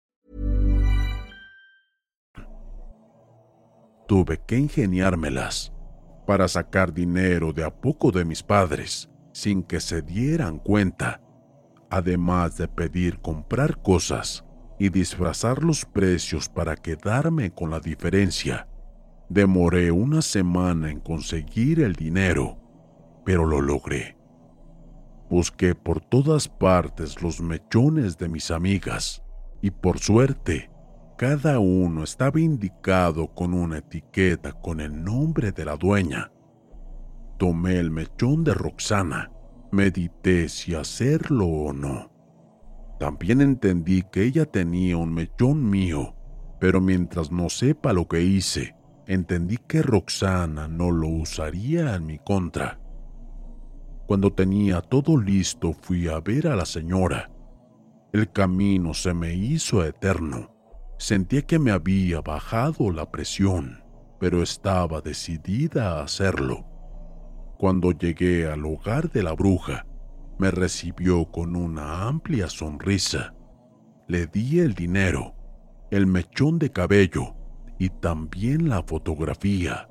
Tuve 4.11 4.41
que 4.45 4.57
ingeniármelas 4.57 5.71
para 6.27 6.49
sacar 6.49 6.93
dinero 6.93 7.53
de 7.53 7.63
a 7.63 7.69
poco 7.69 8.11
de 8.11 8.25
mis 8.25 8.43
padres 8.43 9.09
sin 9.31 9.63
que 9.63 9.79
se 9.79 10.01
dieran 10.01 10.59
cuenta, 10.59 11.21
además 11.89 12.57
de 12.57 12.67
pedir 12.67 13.21
comprar 13.21 13.81
cosas 13.81 14.43
y 14.77 14.89
disfrazar 14.89 15.63
los 15.63 15.85
precios 15.85 16.49
para 16.49 16.75
quedarme 16.75 17.51
con 17.51 17.69
la 17.69 17.79
diferencia. 17.79 18.67
Demoré 19.29 19.93
una 19.93 20.21
semana 20.21 20.91
en 20.91 20.99
conseguir 20.99 21.79
el 21.79 21.93
dinero, 21.93 22.57
pero 23.23 23.45
lo 23.45 23.61
logré. 23.61 24.17
Busqué 25.29 25.73
por 25.73 26.01
todas 26.01 26.49
partes 26.49 27.21
los 27.21 27.39
mechones 27.39 28.17
de 28.17 28.27
mis 28.27 28.51
amigas 28.51 29.23
y 29.61 29.71
por 29.71 29.99
suerte, 29.99 30.69
cada 31.21 31.59
uno 31.59 32.03
estaba 32.03 32.39
indicado 32.39 33.27
con 33.27 33.53
una 33.53 33.77
etiqueta 33.77 34.53
con 34.53 34.79
el 34.79 35.03
nombre 35.03 35.51
de 35.51 35.65
la 35.65 35.77
dueña. 35.77 36.31
Tomé 37.37 37.77
el 37.77 37.91
mechón 37.91 38.43
de 38.43 38.55
Roxana, 38.55 39.31
medité 39.71 40.49
si 40.49 40.73
hacerlo 40.73 41.45
o 41.45 41.73
no. 41.73 42.11
También 42.97 43.39
entendí 43.41 44.01
que 44.11 44.23
ella 44.23 44.47
tenía 44.47 44.97
un 44.97 45.13
mechón 45.13 45.69
mío, 45.69 46.15
pero 46.59 46.81
mientras 46.81 47.31
no 47.31 47.49
sepa 47.49 47.93
lo 47.93 48.07
que 48.07 48.23
hice, 48.23 48.75
entendí 49.05 49.57
que 49.57 49.83
Roxana 49.83 50.67
no 50.67 50.89
lo 50.89 51.07
usaría 51.07 51.93
en 51.93 52.07
mi 52.07 52.17
contra. 52.17 52.79
Cuando 54.07 54.33
tenía 54.33 54.81
todo 54.81 55.17
listo 55.17 55.73
fui 55.73 56.07
a 56.07 56.19
ver 56.19 56.47
a 56.47 56.55
la 56.55 56.65
señora. 56.65 57.29
El 58.11 58.31
camino 58.31 58.95
se 58.95 59.13
me 59.13 59.35
hizo 59.35 59.85
eterno. 59.85 60.50
Sentía 61.01 61.41
que 61.41 61.57
me 61.57 61.71
había 61.71 62.21
bajado 62.21 62.91
la 62.91 63.09
presión, 63.09 63.83
pero 64.19 64.43
estaba 64.43 65.01
decidida 65.01 65.97
a 65.97 66.03
hacerlo. 66.03 66.63
Cuando 67.57 67.91
llegué 67.91 68.45
al 68.45 68.63
hogar 68.67 69.11
de 69.11 69.23
la 69.23 69.33
bruja, 69.33 69.87
me 70.37 70.51
recibió 70.51 71.25
con 71.31 71.55
una 71.55 72.07
amplia 72.07 72.47
sonrisa. 72.49 73.33
Le 74.07 74.27
di 74.27 74.59
el 74.59 74.75
dinero, 74.75 75.33
el 75.89 76.05
mechón 76.05 76.59
de 76.59 76.71
cabello 76.71 77.33
y 77.79 77.89
también 77.89 78.69
la 78.69 78.83
fotografía. 78.83 79.89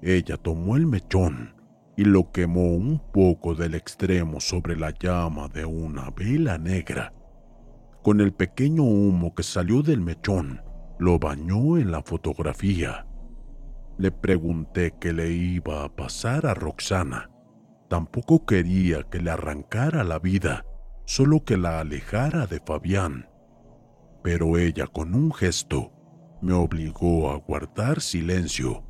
Ella 0.00 0.36
tomó 0.36 0.76
el 0.76 0.86
mechón 0.86 1.56
y 1.96 2.04
lo 2.04 2.30
quemó 2.30 2.76
un 2.76 3.02
poco 3.12 3.56
del 3.56 3.74
extremo 3.74 4.38
sobre 4.38 4.76
la 4.76 4.94
llama 4.96 5.48
de 5.48 5.64
una 5.64 6.08
vela 6.10 6.56
negra. 6.56 7.12
Con 8.02 8.22
el 8.22 8.32
pequeño 8.32 8.82
humo 8.82 9.34
que 9.34 9.42
salió 9.42 9.82
del 9.82 10.00
mechón, 10.00 10.62
lo 10.98 11.18
bañó 11.18 11.76
en 11.76 11.90
la 11.90 12.02
fotografía. 12.02 13.06
Le 13.98 14.10
pregunté 14.10 14.94
qué 14.98 15.12
le 15.12 15.30
iba 15.30 15.84
a 15.84 15.94
pasar 15.94 16.46
a 16.46 16.54
Roxana. 16.54 17.30
Tampoco 17.90 18.46
quería 18.46 19.02
que 19.02 19.20
le 19.20 19.30
arrancara 19.30 20.02
la 20.02 20.18
vida, 20.18 20.64
solo 21.04 21.44
que 21.44 21.58
la 21.58 21.80
alejara 21.80 22.46
de 22.46 22.60
Fabián. 22.60 23.28
Pero 24.22 24.56
ella 24.56 24.86
con 24.86 25.14
un 25.14 25.30
gesto 25.32 25.92
me 26.40 26.54
obligó 26.54 27.30
a 27.30 27.36
guardar 27.36 28.00
silencio. 28.00 28.82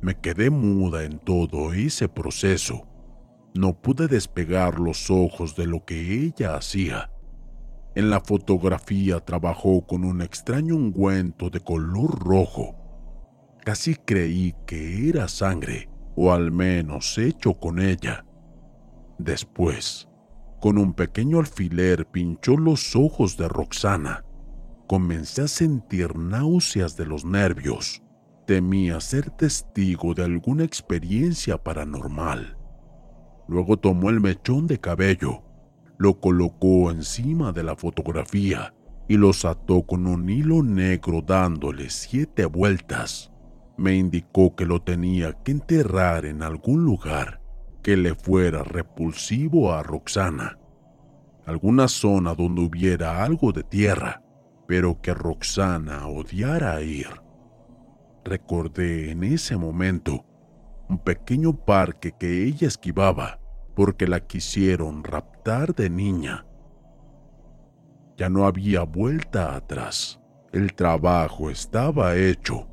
Me 0.00 0.18
quedé 0.18 0.50
muda 0.50 1.04
en 1.04 1.20
todo 1.20 1.72
ese 1.72 2.08
proceso. 2.08 2.88
No 3.54 3.80
pude 3.80 4.08
despegar 4.08 4.80
los 4.80 5.12
ojos 5.12 5.54
de 5.54 5.66
lo 5.66 5.84
que 5.84 6.24
ella 6.24 6.56
hacía. 6.56 7.13
En 7.94 8.10
la 8.10 8.20
fotografía 8.20 9.20
trabajó 9.20 9.86
con 9.86 10.04
un 10.04 10.20
extraño 10.20 10.74
ungüento 10.74 11.48
de 11.48 11.60
color 11.60 12.18
rojo. 12.18 12.74
Casi 13.64 13.94
creí 13.94 14.54
que 14.66 15.08
era 15.08 15.28
sangre, 15.28 15.88
o 16.16 16.32
al 16.32 16.50
menos 16.50 17.16
hecho 17.18 17.54
con 17.54 17.80
ella. 17.80 18.26
Después, 19.18 20.08
con 20.60 20.76
un 20.76 20.92
pequeño 20.92 21.38
alfiler 21.38 22.06
pinchó 22.06 22.56
los 22.56 22.96
ojos 22.96 23.36
de 23.36 23.48
Roxana. 23.48 24.24
Comencé 24.88 25.42
a 25.42 25.48
sentir 25.48 26.16
náuseas 26.16 26.96
de 26.96 27.06
los 27.06 27.24
nervios. 27.24 28.02
Temía 28.46 29.00
ser 29.00 29.30
testigo 29.30 30.14
de 30.14 30.24
alguna 30.24 30.64
experiencia 30.64 31.62
paranormal. 31.62 32.58
Luego 33.46 33.78
tomó 33.78 34.10
el 34.10 34.20
mechón 34.20 34.66
de 34.66 34.80
cabello, 34.80 35.43
lo 35.98 36.20
colocó 36.20 36.90
encima 36.90 37.52
de 37.52 37.62
la 37.62 37.76
fotografía 37.76 38.74
y 39.08 39.16
los 39.16 39.44
ató 39.44 39.82
con 39.82 40.06
un 40.06 40.28
hilo 40.28 40.62
negro 40.62 41.22
dándole 41.22 41.90
siete 41.90 42.46
vueltas. 42.46 43.32
Me 43.76 43.96
indicó 43.96 44.54
que 44.54 44.66
lo 44.66 44.82
tenía 44.82 45.32
que 45.32 45.52
enterrar 45.52 46.24
en 46.26 46.42
algún 46.42 46.84
lugar 46.84 47.40
que 47.82 47.96
le 47.96 48.14
fuera 48.14 48.62
repulsivo 48.62 49.72
a 49.72 49.82
Roxana. 49.82 50.58
Alguna 51.46 51.88
zona 51.88 52.34
donde 52.34 52.62
hubiera 52.62 53.22
algo 53.22 53.52
de 53.52 53.62
tierra, 53.62 54.22
pero 54.66 55.00
que 55.02 55.12
Roxana 55.12 56.06
odiara 56.06 56.80
ir. 56.80 57.08
Recordé 58.24 59.10
en 59.10 59.24
ese 59.24 59.56
momento 59.56 60.24
un 60.88 60.98
pequeño 60.98 61.52
parque 61.52 62.12
que 62.18 62.44
ella 62.44 62.68
esquivaba 62.68 63.38
porque 63.74 64.06
la 64.06 64.20
quisieron 64.20 65.04
raptar 65.04 65.74
de 65.74 65.90
niña. 65.90 66.46
Ya 68.16 68.28
no 68.28 68.46
había 68.46 68.82
vuelta 68.82 69.56
atrás. 69.56 70.20
El 70.52 70.74
trabajo 70.74 71.50
estaba 71.50 72.16
hecho. 72.16 72.68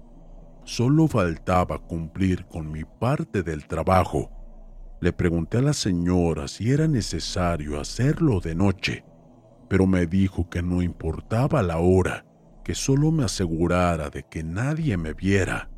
Solo 0.64 1.08
faltaba 1.08 1.80
cumplir 1.80 2.46
con 2.46 2.72
mi 2.72 2.84
parte 2.84 3.42
del 3.42 3.66
trabajo. 3.66 4.30
Le 5.02 5.12
pregunté 5.12 5.58
a 5.58 5.62
la 5.62 5.74
señora 5.74 6.48
si 6.48 6.72
era 6.72 6.88
necesario 6.88 7.80
hacerlo 7.80 8.40
de 8.40 8.54
noche, 8.54 9.04
pero 9.68 9.88
me 9.88 10.06
dijo 10.06 10.48
que 10.48 10.62
no 10.62 10.84
importaba 10.84 11.64
la 11.64 11.80
hora, 11.80 12.24
que 12.64 12.76
solo 12.76 13.12
me 13.12 13.24
asegurara 13.24 14.12
de 14.12 14.22
que 14.22 14.44
nadie 14.44 14.96
me 14.98 15.14
viera. 15.14 15.72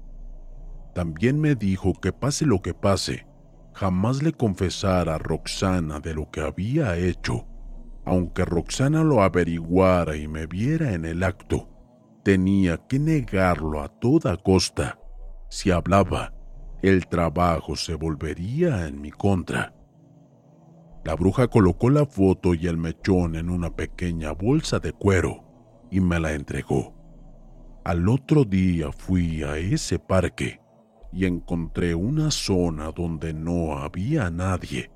También 0.93 1.39
me 1.39 1.55
dijo 1.55 1.93
que 1.93 2.11
pase 2.11 2.45
lo 2.45 2.61
que 2.61 2.73
pase, 2.73 3.25
jamás 3.73 4.21
le 4.21 4.33
confesara 4.33 5.15
a 5.15 5.17
Roxana 5.17 5.99
de 5.99 6.13
lo 6.13 6.29
que 6.29 6.41
había 6.41 6.97
hecho. 6.97 7.47
Aunque 8.05 8.45
Roxana 8.45 9.03
lo 9.03 9.21
averiguara 9.21 10.15
y 10.15 10.27
me 10.27 10.45
viera 10.45 10.93
en 10.93 11.05
el 11.05 11.23
acto, 11.23 11.69
tenía 12.23 12.77
que 12.87 12.99
negarlo 12.99 13.81
a 13.81 13.87
toda 13.87 14.37
costa. 14.37 14.99
Si 15.49 15.71
hablaba, 15.71 16.33
el 16.81 17.07
trabajo 17.07 17.75
se 17.75 17.95
volvería 17.95 18.87
en 18.87 18.99
mi 19.01 19.11
contra. 19.11 19.73
La 21.05 21.15
bruja 21.15 21.47
colocó 21.47 21.89
la 21.89 22.05
foto 22.05 22.53
y 22.53 22.67
el 22.67 22.77
mechón 22.77 23.35
en 23.35 23.49
una 23.49 23.75
pequeña 23.75 24.31
bolsa 24.31 24.79
de 24.79 24.93
cuero 24.93 25.43
y 25.91 25.99
me 25.99 26.19
la 26.19 26.33
entregó. 26.33 26.93
Al 27.83 28.07
otro 28.07 28.45
día 28.45 28.91
fui 28.91 29.43
a 29.43 29.57
ese 29.57 29.99
parque 29.99 30.62
y 31.13 31.25
encontré 31.25 31.93
una 31.93 32.31
zona 32.31 32.91
donde 32.91 33.33
no 33.33 33.77
había 33.77 34.29
nadie. 34.31 34.91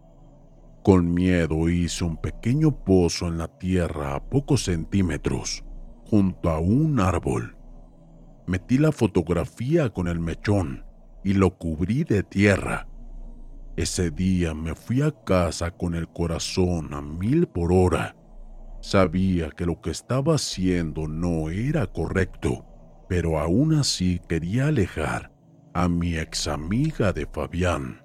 Con 0.83 1.13
miedo 1.13 1.69
hice 1.69 2.03
un 2.03 2.17
pequeño 2.17 2.83
pozo 2.83 3.27
en 3.27 3.37
la 3.37 3.47
tierra 3.47 4.15
a 4.15 4.23
pocos 4.23 4.63
centímetros, 4.63 5.63
junto 6.05 6.49
a 6.49 6.59
un 6.59 6.99
árbol. 6.99 7.55
Metí 8.47 8.77
la 8.77 8.91
fotografía 8.91 9.89
con 9.89 10.07
el 10.07 10.19
mechón 10.19 10.85
y 11.23 11.33
lo 11.33 11.57
cubrí 11.57 12.03
de 12.03 12.23
tierra. 12.23 12.87
Ese 13.75 14.09
día 14.09 14.53
me 14.55 14.73
fui 14.73 15.01
a 15.01 15.11
casa 15.11 15.71
con 15.71 15.93
el 15.93 16.07
corazón 16.07 16.93
a 16.93 17.01
mil 17.01 17.47
por 17.47 17.71
hora. 17.71 18.15
Sabía 18.81 19.49
que 19.49 19.65
lo 19.65 19.81
que 19.81 19.91
estaba 19.91 20.35
haciendo 20.35 21.07
no 21.07 21.49
era 21.49 21.85
correcto, 21.85 22.65
pero 23.07 23.39
aún 23.39 23.73
así 23.73 24.19
quería 24.27 24.67
alejar 24.67 25.36
a 25.77 25.87
mi 25.87 26.17
ex 26.17 26.47
amiga 26.47 27.13
de 27.13 27.27
Fabián. 27.27 28.03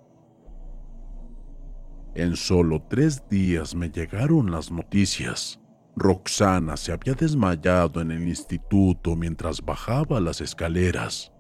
En 2.15 2.37
solo 2.37 2.83
tres 2.83 3.27
días 3.31 3.75
me 3.75 3.89
llegaron 3.89 4.51
las 4.51 4.71
noticias. 4.71 5.59
Roxana 5.97 6.77
se 6.77 6.93
había 6.93 7.15
desmayado 7.15 8.03
en 8.03 8.11
el 8.11 8.29
instituto 8.29 9.17
mientras 9.17 9.63
bajaba 9.63 10.21
las 10.21 10.43
escaleras. 10.43 11.33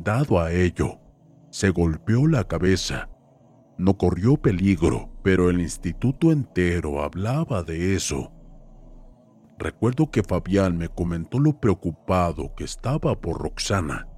Dado 0.00 0.40
a 0.40 0.50
ello, 0.50 0.98
se 1.50 1.70
golpeó 1.70 2.26
la 2.26 2.42
cabeza. 2.42 3.08
No 3.78 3.96
corrió 3.96 4.36
peligro, 4.36 5.12
pero 5.22 5.50
el 5.50 5.60
instituto 5.60 6.32
entero 6.32 7.00
hablaba 7.00 7.62
de 7.62 7.94
eso. 7.94 8.32
Recuerdo 9.56 10.10
que 10.10 10.24
Fabián 10.24 10.76
me 10.76 10.88
comentó 10.88 11.38
lo 11.38 11.60
preocupado 11.60 12.56
que 12.56 12.64
estaba 12.64 13.14
por 13.20 13.40
Roxana, 13.40 14.08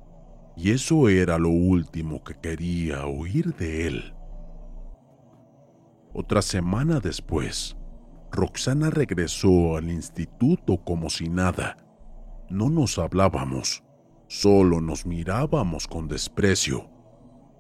y 0.57 0.71
eso 0.71 1.09
era 1.09 1.39
lo 1.39 1.51
último 1.51 2.25
que 2.25 2.35
quería 2.35 3.07
oír 3.07 3.55
de 3.57 3.87
él. 3.87 4.15
Otra 6.15 6.41
semana 6.41 6.99
después, 6.99 7.77
Roxana 8.33 8.89
regresó 8.89 9.77
al 9.77 9.91
instituto 9.91 10.83
como 10.83 11.11
si 11.11 11.29
nada. 11.29 11.77
No 12.49 12.71
nos 12.71 12.99
hablábamos, 12.99 13.85
solo 14.27 14.81
nos 14.81 15.05
mirábamos 15.05 15.87
con 15.87 16.09
desprecio, 16.09 16.89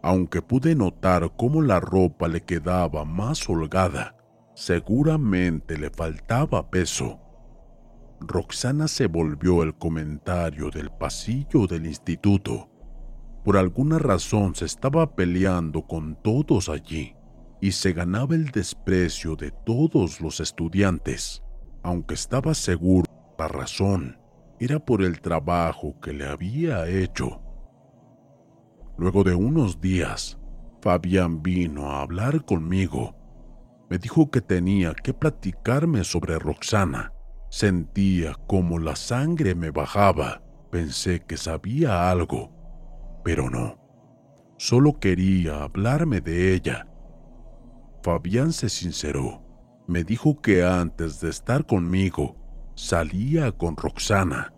aunque 0.03 0.41
pude 0.41 0.75
notar 0.75 1.33
cómo 1.37 1.61
la 1.61 1.81
ropa 1.81 2.29
le 2.29 2.43
quedaba 2.43 3.05
más 3.05 3.47
holgada. 3.49 4.17
Seguramente 4.55 5.77
le 5.77 5.91
faltaba 5.91 6.71
peso. 6.71 7.21
Roxana 8.21 8.89
se 8.89 9.07
volvió 9.07 9.63
el 9.63 9.75
comentario 9.75 10.71
del 10.71 10.91
pasillo 10.91 11.67
del 11.67 11.85
instituto. 11.85 12.71
Por 13.47 13.57
alguna 13.57 14.01
razón 14.01 14.57
se 14.57 14.65
estaba 14.65 15.15
peleando 15.15 15.87
con 15.87 16.21
todos 16.21 16.69
allí 16.69 17.15
y 17.61 17.71
se 17.71 17.93
ganaba 17.93 18.35
el 18.35 18.51
desprecio 18.51 19.37
de 19.37 19.53
todos 19.53 20.21
los 20.21 20.41
estudiantes, 20.41 21.45
aunque 21.85 22.15
estaba 22.15 22.55
seguro 22.55 23.05
la 23.39 23.47
razón 23.47 24.19
era 24.59 24.81
por 24.81 25.05
el 25.05 25.21
trabajo 25.21 25.95
que 26.01 26.13
le 26.13 26.27
había 26.27 26.89
hecho. 26.89 27.41
Luego 28.99 29.23
de 29.23 29.37
unos 29.37 29.81
días, 29.81 30.41
Fabián 30.83 31.41
vino 31.41 31.93
a 31.93 32.01
hablar 32.01 32.45
conmigo. 32.45 33.15
Me 33.89 33.99
dijo 33.99 34.29
que 34.29 34.41
tenía 34.41 34.93
que 34.93 35.15
platicarme 35.15 36.03
sobre 36.03 36.41
Roxana. 36.41 37.13
Sentía 37.49 38.35
como 38.49 38.81
la 38.81 38.97
sangre 38.97 39.55
me 39.55 39.71
bajaba. 39.71 40.43
Pensé 40.73 41.21
que 41.21 41.37
sabía 41.37 42.11
algo, 42.11 42.56
pero 43.27 43.51
no. 43.51 43.77
Solo 44.57 45.01
quería 45.01 45.65
hablarme 45.65 46.21
de 46.21 46.55
ella 46.55 46.87
Fabián 48.07 48.53
se 48.53 48.69
sinceró. 48.69 49.43
Me 49.89 50.05
dijo 50.05 50.41
que 50.41 50.65
antes 50.65 51.21
de 51.21 51.29
estar 51.29 51.67
conmigo 51.67 52.37
salía 52.77 53.51
con 53.51 53.77
Roxana, 53.77 54.55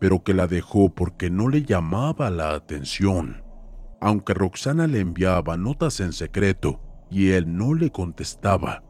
pero 0.00 0.24
que 0.24 0.34
la 0.34 0.48
dejó 0.48 0.92
porque 0.92 1.30
no 1.30 1.48
le 1.48 1.62
llamaba 1.62 2.28
la 2.28 2.54
atención. 2.54 3.44
Aunque 4.00 4.34
Roxana 4.34 4.88
le 4.88 4.98
enviaba 4.98 5.56
notas 5.56 6.00
en 6.00 6.12
secreto 6.12 6.80
y 7.08 7.30
él 7.30 7.56
no 7.56 7.72
le 7.72 7.92
contestaba. 7.92 8.82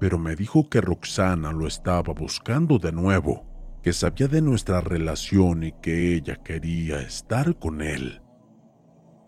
Pero 0.00 0.18
me 0.18 0.34
dijo 0.34 0.70
que 0.70 0.80
Roxana 0.80 1.52
lo 1.52 1.66
estaba 1.66 2.14
buscando 2.14 2.78
de 2.78 2.92
nuevo, 2.92 3.44
que 3.82 3.92
sabía 3.92 4.28
de 4.28 4.40
nuestra 4.40 4.80
relación 4.80 5.64
y 5.64 5.72
que 5.72 6.14
ella 6.14 6.36
quería 6.36 7.00
estar 7.00 7.58
con 7.58 7.82
él. 7.82 8.22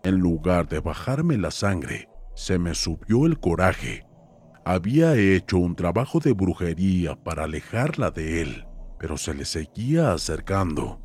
En 0.03 0.15
lugar 0.15 0.69
de 0.69 0.79
bajarme 0.79 1.37
la 1.37 1.51
sangre, 1.51 2.09
se 2.35 2.57
me 2.57 2.73
subió 2.73 3.25
el 3.25 3.39
coraje. 3.39 4.05
Había 4.63 5.15
hecho 5.15 5.57
un 5.57 5.75
trabajo 5.75 6.19
de 6.19 6.31
brujería 6.31 7.15
para 7.15 7.43
alejarla 7.43 8.11
de 8.11 8.41
él, 8.41 8.65
pero 8.97 9.17
se 9.17 9.33
le 9.33 9.45
seguía 9.45 10.13
acercando. 10.13 11.01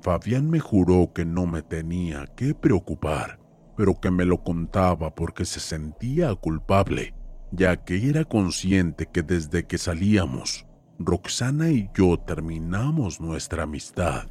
Fabián 0.00 0.48
me 0.48 0.60
juró 0.60 1.12
que 1.12 1.24
no 1.24 1.46
me 1.46 1.62
tenía 1.62 2.26
que 2.36 2.54
preocupar, 2.54 3.40
pero 3.76 3.98
que 4.00 4.10
me 4.10 4.24
lo 4.24 4.44
contaba 4.44 5.14
porque 5.14 5.44
se 5.44 5.58
sentía 5.58 6.34
culpable, 6.36 7.14
ya 7.50 7.84
que 7.84 8.08
era 8.08 8.24
consciente 8.24 9.06
que 9.06 9.22
desde 9.22 9.66
que 9.66 9.76
salíamos, 9.76 10.67
Roxana 11.00 11.70
y 11.70 11.88
yo 11.94 12.18
terminamos 12.18 13.20
nuestra 13.20 13.62
amistad. 13.62 14.28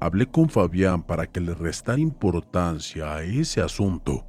Hablé 0.00 0.24
con 0.24 0.48
Fabián 0.48 1.02
para 1.02 1.26
que 1.26 1.38
le 1.38 1.52
restara 1.54 2.00
importancia 2.00 3.14
a 3.14 3.22
ese 3.22 3.60
asunto. 3.60 4.26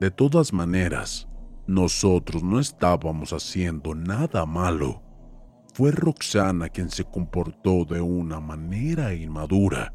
De 0.00 0.10
todas 0.10 0.54
maneras, 0.54 1.28
nosotros 1.66 2.42
no 2.42 2.58
estábamos 2.58 3.34
haciendo 3.34 3.94
nada 3.94 4.46
malo. 4.46 5.02
Fue 5.74 5.90
Roxana 5.90 6.70
quien 6.70 6.88
se 6.88 7.04
comportó 7.04 7.84
de 7.84 8.00
una 8.00 8.40
manera 8.40 9.12
inmadura. 9.12 9.92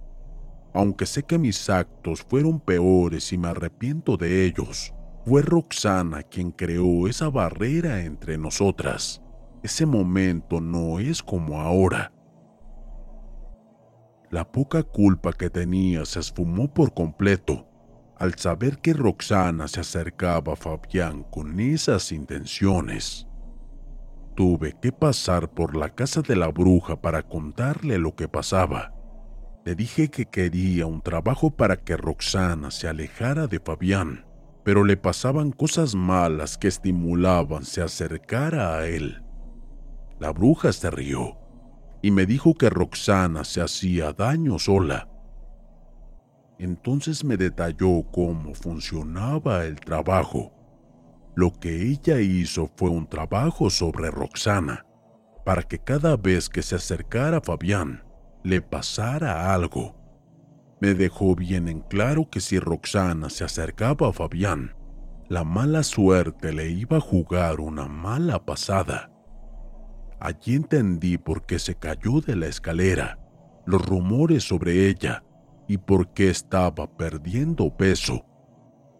Aunque 0.71 1.07
sé 1.07 1.23
que 1.23 1.39
mis 1.39 1.67
actos 1.67 2.21
fueron 2.21 2.59
peores 2.59 3.33
y 3.33 3.39
me 3.39 3.47
arrepiento 3.47 4.17
de 4.17 4.45
ellos, 4.45 4.93
fue 5.25 5.41
Roxana 5.41 6.23
quien 6.23 6.51
creó 6.51 7.07
esa 7.07 7.29
barrera 7.29 8.01
entre 8.01 8.38
nosotras. 8.38 9.21
Ese 9.63 9.85
momento 9.85 10.61
no 10.61 10.99
es 10.99 11.23
como 11.23 11.59
ahora 11.59 12.11
la 14.35 14.51
poca 14.51 14.83
culpa 14.83 15.31
que 15.31 15.49
tenía 15.49 16.03
se 16.03 16.19
esfumó 16.19 16.73
por 16.73 16.93
completo 16.93 17.69
al 18.17 18.35
saber 18.35 18.79
que 18.79 18.91
Roxana 18.93 19.69
se 19.69 19.79
acercaba 19.79 20.53
a 20.53 20.55
Fabián 20.57 21.23
con 21.23 21.57
esas 21.59 22.11
intenciones. 22.11 23.27
Tuve 24.35 24.73
que 24.81 24.91
pasar 24.91 25.51
por 25.51 25.77
la 25.77 25.89
casa 25.95 26.21
de 26.21 26.35
la 26.35 26.49
bruja 26.49 27.01
para 27.01 27.23
contarle 27.23 27.97
lo 27.97 28.15
que 28.15 28.27
pasaba. 28.27 28.93
Le 29.63 29.73
dije 29.73 30.09
que 30.09 30.25
quería 30.25 30.85
un 30.85 31.01
trabajo 31.01 31.51
para 31.51 31.77
que 31.77 31.95
Roxana 31.95 32.71
se 32.71 32.89
alejara 32.89 33.47
de 33.47 33.59
Fabián, 33.59 34.25
pero 34.65 34.84
le 34.84 34.97
pasaban 34.97 35.51
cosas 35.51 35.93
malas 35.93 36.58
que 36.58 36.67
estimulaban 36.67 37.63
se 37.63 37.84
acercara 37.84 38.75
a 38.75 38.88
él. 38.88 39.23
La 40.19 40.32
bruja 40.32 40.73
se 40.73 40.89
rió 40.89 41.38
y 42.01 42.10
me 42.10 42.25
dijo 42.25 42.56
que 42.56 42.71
Roxana 42.71 43.43
se 43.43 43.62
hacía 43.62 44.12
daño 44.12 44.58
sola. 44.58 45.08
Entonces 46.58 47.23
me 47.23 47.38
detalló 47.38 48.10
cómo 48.12 48.56
funcionaba 48.56 49.65
el 49.65 49.80
trabajo. 49.80 50.51
Lo 51.36 51.54
que 51.54 51.84
ella 51.84 52.19
hizo 52.19 52.71
fue 52.75 52.89
un 52.89 53.08
trabajo 53.08 53.69
sobre 53.69 54.10
Roxana, 54.10 54.84
para 55.45 55.62
que 55.62 55.78
cada 55.78 56.17
vez 56.17 56.49
que 56.49 56.63
se 56.63 56.75
acercara 56.75 57.39
Fabián 57.39 58.04
le 58.43 58.63
pasara 58.63 59.54
algo. 59.54 59.95
Me 60.86 60.93
dejó 60.93 61.36
bien 61.36 61.67
en 61.67 61.82
claro 61.82 62.30
que 62.30 62.39
si 62.39 62.60
Roxana 62.60 63.32
se 63.32 63.43
acercaba 63.43 64.10
a 64.10 64.13
Fabián, 64.13 64.76
la 65.30 65.43
mala 65.43 65.82
suerte 65.82 66.54
le 66.54 66.69
iba 66.69 66.98
a 66.98 67.02
jugar 67.02 67.60
una 67.60 67.88
mala 67.88 68.45
pasada. 68.45 69.12
Allí 70.19 70.54
entendí 70.54 71.17
por 71.17 71.48
qué 71.48 71.58
se 71.58 71.74
cayó 71.74 72.21
de 72.21 72.36
la 72.36 72.45
escalera, 72.45 73.17
los 73.65 73.84
rumores 73.84 74.43
sobre 74.43 74.88
ella 74.88 75.24
y 75.67 75.80
por 75.80 76.13
qué 76.13 76.30
estaba 76.30 76.86
perdiendo 76.95 77.76
peso. 77.76 78.24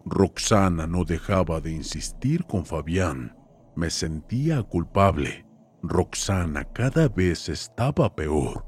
Roxana 0.04 0.88
no 0.88 1.04
dejaba 1.04 1.60
de 1.60 1.70
insistir 1.70 2.46
con 2.46 2.66
Fabián. 2.66 3.36
Me 3.76 3.90
sentía 3.90 4.60
culpable. 4.64 5.46
Roxana 5.84 6.64
cada 6.64 7.08
vez 7.08 7.48
estaba 7.48 8.12
peor. 8.16 8.66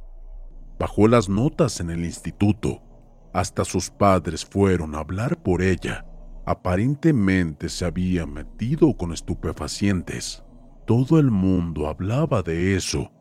Bajó 0.79 1.09
las 1.09 1.29
notas 1.29 1.81
en 1.81 1.91
el 1.91 2.05
instituto. 2.05 2.85
Hasta 3.33 3.65
sus 3.65 3.91
padres 3.91 4.45
fueron 4.45 4.95
a 4.95 4.99
hablar 4.99 5.37
por 5.43 5.63
ella. 5.63 6.05
Aparentemente 6.47 7.69
se 7.69 7.85
había 7.85 8.27
metido 8.27 8.97
con 8.97 9.13
estupefacientes. 9.13 10.43
Todo 10.87 11.19
el 11.19 11.31
mundo 11.31 11.89
hablaba 11.89 12.43
de 12.43 12.75
eso. 12.75 13.13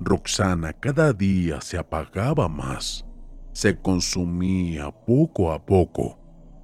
Roxana 0.00 0.72
cada 0.72 1.12
día 1.12 1.60
se 1.60 1.78
apagaba 1.78 2.48
más, 2.48 3.06
se 3.52 3.76
consumía 3.76 4.90
poco 4.90 5.52
a 5.52 5.64
poco. 5.64 6.18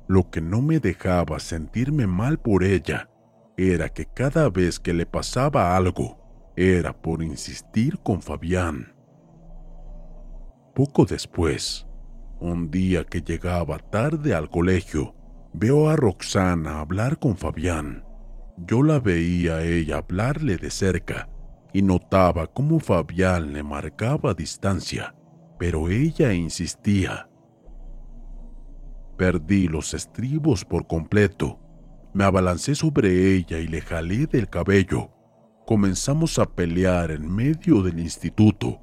Lo 0.09 0.31
que 0.31 0.41
no 0.41 0.63
me 0.63 0.81
dejaba 0.81 1.39
sentirme 1.39 2.07
mal 2.07 2.39
por 2.39 2.65
ella 2.65 3.09
era 3.57 3.89
que 3.91 4.07
cada 4.07 4.49
vez 4.49 4.81
que 4.81 4.95
le 4.95 5.07
pasaba 5.07 5.77
algo 5.77 6.19
era 6.57 6.93
por 6.93 7.23
insistir 7.23 7.99
con 7.99 8.23
Fabián. 8.23 8.95
Poco 10.75 11.05
después, 11.05 11.87
un 12.41 12.71
día 12.71 13.05
que 13.05 13.21
llegaba 13.21 13.79
tarde 13.79 14.35
al 14.35 14.49
colegio, 14.51 15.15
veo 15.53 15.89
a 15.89 15.97
Roxana 15.97 16.81
hablar 16.81 17.19
con 17.19 17.37
Fabián. 17.37 18.05
Yo 18.57 18.83
la 18.83 18.99
veía 18.99 19.57
a 19.57 19.65
ella 19.65 19.99
hablarle 19.99 20.57
de 20.57 20.71
cerca 20.71 21.29
y 21.73 21.83
notaba 21.83 22.47
cómo 22.47 22.81
Fabián 22.81 23.53
le 23.53 23.63
marcaba 23.63 24.35
distancia, 24.35 25.15
pero 25.59 25.89
ella 25.89 26.33
insistía. 26.33 27.29
Perdí 29.17 29.69
los 29.69 29.93
estribos 29.95 30.65
por 30.65 30.87
completo. 30.87 31.59
Me 32.15 32.25
abalancé 32.25 32.75
sobre 32.75 33.35
ella 33.37 33.59
y 33.59 33.69
le 33.69 33.83
jalé 33.83 34.27
del 34.27 34.49
cabello. 34.49 35.11
Comenzamos 35.67 36.39
a 36.39 36.47
pelear 36.47 37.11
en 37.11 37.31
medio 37.31 37.83
del 37.83 38.01
instituto. 38.01 38.81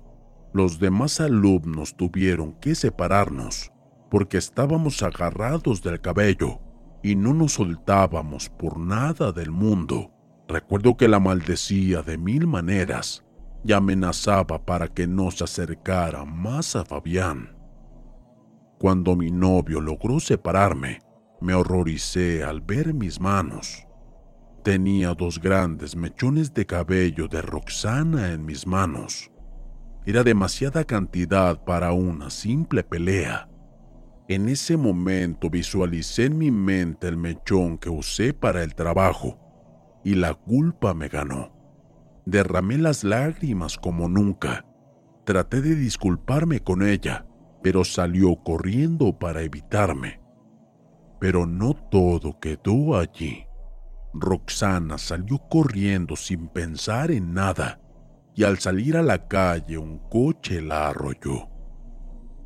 Los 0.53 0.79
demás 0.79 1.19
alumnos 1.19 1.95
tuvieron 1.95 2.53
que 2.53 2.75
separarnos 2.75 3.71
porque 4.09 4.37
estábamos 4.37 5.03
agarrados 5.03 5.81
del 5.83 5.99
cabello 5.99 6.59
y 7.03 7.15
no 7.15 7.33
nos 7.33 7.53
soltábamos 7.53 8.49
por 8.49 8.79
nada 8.79 9.31
del 9.31 9.51
mundo. 9.51 10.11
Recuerdo 10.47 10.95
que 10.95 11.07
la 11.07 11.19
maldecía 11.19 12.01
de 12.01 12.17
mil 12.17 12.47
maneras 12.47 13.25
y 13.65 13.73
amenazaba 13.73 14.65
para 14.65 14.87
que 14.87 15.07
no 15.07 15.29
se 15.31 15.43
acercara 15.43 16.23
más 16.25 16.75
a 16.75 16.85
Fabián. 16.85 17.55
Cuando 18.79 19.15
mi 19.15 19.31
novio 19.31 19.81
logró 19.81 20.19
separarme, 20.19 20.99
me 21.41 21.53
horroricé 21.53 22.43
al 22.43 22.61
ver 22.61 22.93
mis 22.93 23.19
manos. 23.19 23.85
Tenía 24.63 25.13
dos 25.13 25.39
grandes 25.39 25.95
mechones 25.95 26.53
de 26.53 26.65
cabello 26.65 27.27
de 27.27 27.41
Roxana 27.41 28.31
en 28.31 28.45
mis 28.45 28.65
manos. 28.65 29.31
Era 30.07 30.23
demasiada 30.23 30.85
cantidad 30.85 31.65
para 31.65 31.91
una 31.91 32.29
simple 32.29 32.81
pelea. 32.81 33.49
En 34.29 34.47
ese 34.47 34.77
momento 34.77 35.49
visualicé 35.49 36.27
en 36.27 36.37
mi 36.37 36.49
mente 36.49 37.09
el 37.09 37.17
mechón 37.17 37.77
que 37.77 37.89
usé 37.89 38.33
para 38.33 38.63
el 38.63 38.73
trabajo 38.73 39.37
y 40.05 40.15
la 40.15 40.33
culpa 40.33 40.93
me 40.93 41.09
ganó. 41.09 41.51
Derramé 42.25 42.77
las 42.77 43.03
lágrimas 43.03 43.75
como 43.75 44.07
nunca. 44.07 44.65
Traté 45.25 45.61
de 45.61 45.75
disculparme 45.75 46.61
con 46.61 46.87
ella, 46.87 47.25
pero 47.61 47.83
salió 47.83 48.33
corriendo 48.37 49.19
para 49.19 49.41
evitarme. 49.41 50.21
Pero 51.19 51.45
no 51.45 51.73
todo 51.73 52.39
quedó 52.39 52.97
allí. 52.97 53.43
Roxana 54.13 54.99
salió 54.99 55.37
corriendo 55.49 56.15
sin 56.15 56.47
pensar 56.47 57.11
en 57.11 57.33
nada 57.33 57.81
y 58.37 58.43
al 58.43 58.59
salir 58.59 58.95
a 58.95 59.01
la 59.01 59.27
calle 59.27 59.79
un 59.79 59.97
coche 59.97 60.61
la 60.61 60.89
arrolló. 60.89 61.49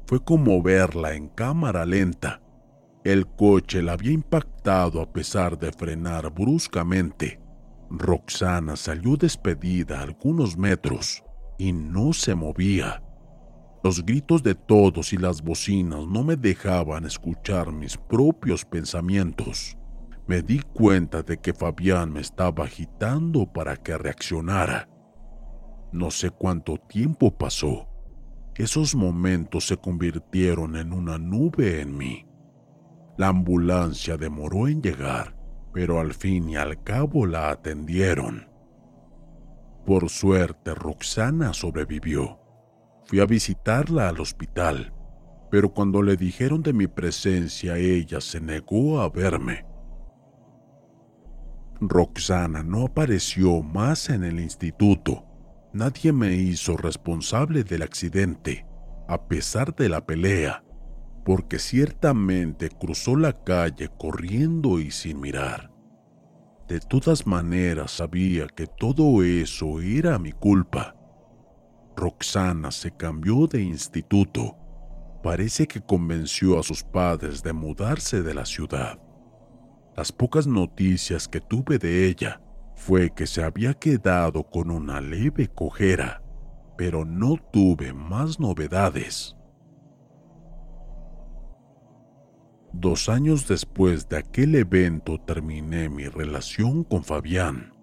Fue 0.08 0.24
como 0.24 0.64
verla 0.64 1.16
en 1.16 1.28
cámara 1.28 1.86
lenta. 1.86 2.42
El 3.04 3.28
coche 3.28 3.82
la 3.82 3.94
había 3.94 4.14
impactado 4.14 5.02
a 5.02 5.12
pesar 5.12 5.60
de 5.60 5.74
frenar 5.74 6.32
bruscamente. 6.34 7.42
Roxana 7.90 8.78
salió 8.78 9.18
despedida 9.18 10.02
algunos 10.02 10.58
metros 10.58 11.26
y 11.58 11.74
no 11.74 12.14
se 12.14 12.36
movía. 12.36 13.04
Los 13.84 14.06
gritos 14.06 14.44
de 14.44 14.56
todos 14.56 15.12
y 15.12 15.18
las 15.18 15.42
bocinas 15.42 16.08
no 16.08 16.24
me 16.24 16.38
dejaban 16.38 17.04
escuchar 17.04 17.74
mis 17.74 17.98
propios 17.98 18.64
pensamientos. 18.64 19.78
Me 20.26 20.42
di 20.42 20.62
cuenta 20.74 21.22
de 21.22 21.38
que 21.38 21.54
Fabián 21.54 22.14
me 22.14 22.22
estaba 22.22 22.64
agitando 22.64 23.46
para 23.52 23.76
que 23.76 23.98
reaccionara. 23.98 24.88
No 25.92 26.12
sé 26.12 26.30
cuánto 26.30 26.78
tiempo 26.78 27.38
pasó. 27.38 27.88
Esos 28.56 28.96
momentos 28.96 29.68
se 29.68 29.78
convirtieron 29.78 30.76
en 30.76 30.94
una 30.94 31.18
nube 31.18 31.82
en 31.82 31.98
mí. 31.98 32.26
La 33.18 33.28
ambulancia 33.28 34.18
demoró 34.18 34.68
en 34.68 34.82
llegar 34.82 35.42
pero 35.74 36.00
al 36.00 36.14
fin 36.14 36.50
y 36.50 36.56
al 36.56 36.84
cabo 36.84 37.26
la 37.26 37.50
atendieron. 37.50 38.48
Por 39.86 40.10
suerte, 40.10 40.76
Roxana 40.76 41.54
sobrevivió. 41.54 42.40
Fui 43.06 43.20
a 43.20 43.26
visitarla 43.26 44.10
al 44.10 44.20
hospital, 44.20 44.94
pero 45.50 45.74
cuando 45.74 46.02
le 46.02 46.18
dijeron 46.18 46.62
de 46.62 46.74
mi 46.74 46.88
presencia, 46.88 47.78
ella 47.78 48.22
se 48.22 48.40
negó 48.40 49.02
a 49.02 49.10
verme. 49.10 49.66
Roxana 51.80 52.62
no 52.62 52.86
apareció 52.86 53.64
más 53.64 54.10
en 54.10 54.24
el 54.24 54.40
instituto. 54.40 55.26
Nadie 55.74 56.12
me 56.12 56.34
hizo 56.34 56.78
responsable 56.78 57.64
del 57.64 57.82
accidente, 57.82 58.66
a 59.08 59.28
pesar 59.28 59.76
de 59.76 59.90
la 59.90 60.06
pelea 60.06 60.64
porque 61.24 61.60
ciertamente 61.60 62.70
cruzó 62.70 63.16
la 63.16 63.44
calle 63.44 63.90
corriendo 63.98 64.80
y 64.80 64.92
sin 64.92 65.20
mirar. 65.20 65.72
De 66.68 66.80
todas 66.80 67.28
maneras 67.28 67.92
sabía 67.92 68.48
que 68.48 68.66
todo 68.66 69.24
eso 69.24 69.82
era 69.82 70.18
mi 70.18 70.32
culpa. 70.32 70.96
Roxana 71.96 72.72
se 72.72 72.92
cambió 72.92 73.46
de 73.48 73.62
instituto. 73.62 74.56
Parece 75.22 75.68
que 75.68 75.82
convenció 75.82 76.58
a 76.58 76.64
sus 76.64 76.84
padres 76.84 77.44
de 77.44 77.54
mudarse 77.54 78.24
de 78.24 78.34
la 78.34 78.46
ciudad. 78.46 78.98
Las 79.96 80.12
pocas 80.12 80.48
noticias 80.48 81.28
que 81.28 81.42
tuve 81.42 81.78
de 81.78 82.08
ella 82.08 82.42
fue 82.82 83.12
que 83.12 83.28
se 83.28 83.44
había 83.44 83.76
quedado 83.76 84.42
con 84.50 84.72
una 84.72 85.02
leve 85.02 85.48
cojera, 85.48 86.24
pero 86.76 87.06
no 87.06 87.38
tuve 87.38 87.94
más 87.94 88.40
novedades. 88.40 89.38
Dos 92.74 93.08
años 93.08 93.48
después 93.48 94.10
de 94.10 94.18
aquel 94.18 94.56
evento 94.56 95.20
terminé 95.22 95.90
mi 95.90 96.08
relación 96.08 96.84
con 96.84 97.04
Fabián. 97.04 97.76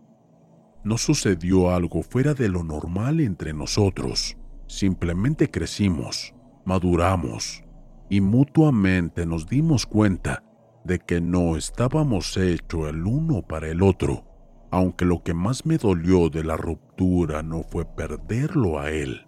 No 0.83 0.99
sucedió 0.99 1.71
algo 1.71 2.03
fuera 2.03 2.35
de 2.35 2.49
lo 2.49 2.65
normal 2.65 3.21
entre 3.21 3.53
nosotros, 3.53 4.37
simplemente 4.67 5.49
crecimos, 5.49 6.35
maduramos 6.65 7.63
y 8.11 8.21
mutuamente 8.21 9.27
nos 9.27 9.47
dimos 9.47 9.87
cuenta 9.87 10.43
de 10.85 10.99
que 10.99 11.21
no 11.21 11.57
estábamos 11.57 12.37
hechos 12.37 12.89
el 12.89 13.07
uno 13.07 13.43
para 13.43 13.69
el 13.69 13.81
otro, 13.81 14.28
aunque 14.71 15.05
lo 15.05 15.23
que 15.23 15.35
más 15.35 15.65
me 15.65 15.79
dolió 15.79 16.29
de 16.29 16.45
la 16.45 16.57
ruptura 16.57 17.43
no 17.43 17.63
fue 17.63 17.85
perderlo 17.85 18.79
a 18.79 18.91
él, 18.91 19.27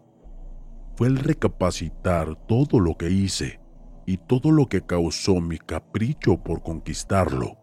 fue 0.96 1.08
el 1.08 1.16
recapacitar 1.16 2.36
todo 2.46 2.78
lo 2.78 2.96
que 2.96 3.10
hice 3.10 3.60
y 4.04 4.18
todo 4.18 4.50
lo 4.50 4.66
que 4.66 4.82
causó 4.82 5.40
mi 5.40 5.58
capricho 5.58 6.42
por 6.42 6.62
conquistarlo. 6.62 7.56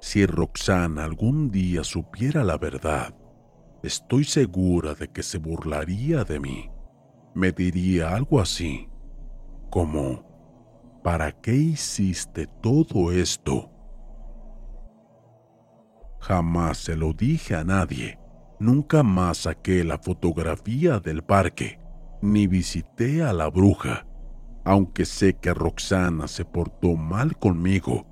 Si 0.00 0.24
Roxana 0.26 1.04
algún 1.04 1.50
día 1.50 1.82
supiera 1.82 2.44
la 2.44 2.56
verdad, 2.56 3.14
estoy 3.82 4.24
segura 4.24 4.94
de 4.94 5.08
que 5.08 5.24
se 5.24 5.38
burlaría 5.38 6.22
de 6.22 6.38
mí. 6.38 6.70
Me 7.34 7.50
diría 7.50 8.14
algo 8.14 8.40
así, 8.40 8.88
como, 9.70 11.00
¿para 11.02 11.32
qué 11.32 11.54
hiciste 11.54 12.46
todo 12.62 13.10
esto? 13.10 13.70
Jamás 16.28 16.78
se 16.78 16.94
lo 16.94 17.12
dije 17.12 17.56
a 17.56 17.64
nadie. 17.64 18.18
Nunca 18.60 19.02
más 19.02 19.38
saqué 19.38 19.82
la 19.82 19.98
fotografía 19.98 21.00
del 21.00 21.22
parque, 21.22 21.80
ni 22.22 22.46
visité 22.46 23.22
a 23.22 23.32
la 23.32 23.48
bruja 23.48 24.04
aunque 24.68 25.06
sé 25.06 25.32
que 25.32 25.54
Roxana 25.54 26.28
se 26.28 26.44
portó 26.44 26.94
mal 26.94 27.38
conmigo, 27.38 28.06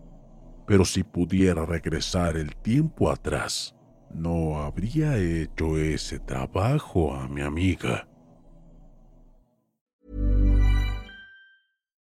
pero 0.67 0.87
si 0.87 1.05
pudiera 1.05 1.67
regresar 1.67 2.39
el 2.39 2.57
tiempo 2.57 3.11
atrás, 3.11 3.77
no 4.15 4.61
habría 4.63 5.19
hecho 5.19 5.77
ese 5.77 6.19
trabajo 6.19 7.15
a 7.15 7.29
mi 7.29 7.43
amiga. 7.43 8.09